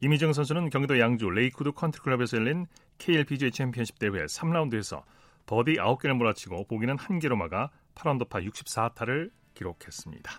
임희정 0.00 0.32
선수는 0.32 0.70
경기도 0.70 0.98
양주 0.98 1.30
레이크우드 1.30 1.72
컨트리클럽에서 1.72 2.36
열린 2.36 2.66
KLPGA 2.98 3.50
챔피언십 3.50 3.98
대회 3.98 4.10
3라운드에서 4.10 5.02
버디 5.46 5.74
9개를 5.74 6.14
몰아치고 6.14 6.66
보기는 6.66 6.96
1개로 6.96 7.36
막아 7.36 7.70
8언더파 7.94 8.46
64타를 8.50 9.30
기록했습니다. 9.54 10.30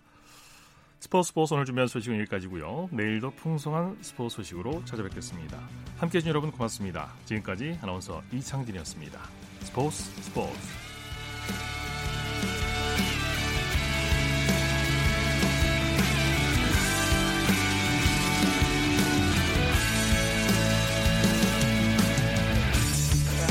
스포츠 1.00 1.28
스포츠 1.28 1.54
오늘 1.54 1.66
준비한 1.66 1.88
소식은 1.88 2.20
여기까지고요. 2.22 2.90
내일도 2.92 3.32
풍성한 3.32 3.98
스포츠 4.02 4.38
소식으로 4.38 4.84
찾아뵙겠습니다. 4.86 5.58
함께해 5.98 6.20
주신 6.22 6.30
여러분 6.30 6.52
고맙습니다. 6.52 7.14
지금까지 7.26 7.78
아나운서 7.82 8.24
이창진이었습니다. 8.32 9.55
ስፖርት 9.70 10.00
ስፖርት 10.30 10.64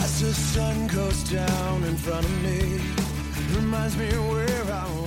As 0.04 0.20
the 0.20 0.34
sun 0.52 0.76
goes 0.98 1.20
down 1.38 1.76
in 1.90 1.96
front 1.96 2.24
of 2.30 2.36
me, 2.46 2.58
reminds 3.56 3.96
me 4.02 4.10
where 4.30 4.64
I 4.82 4.86
was. 4.96 5.03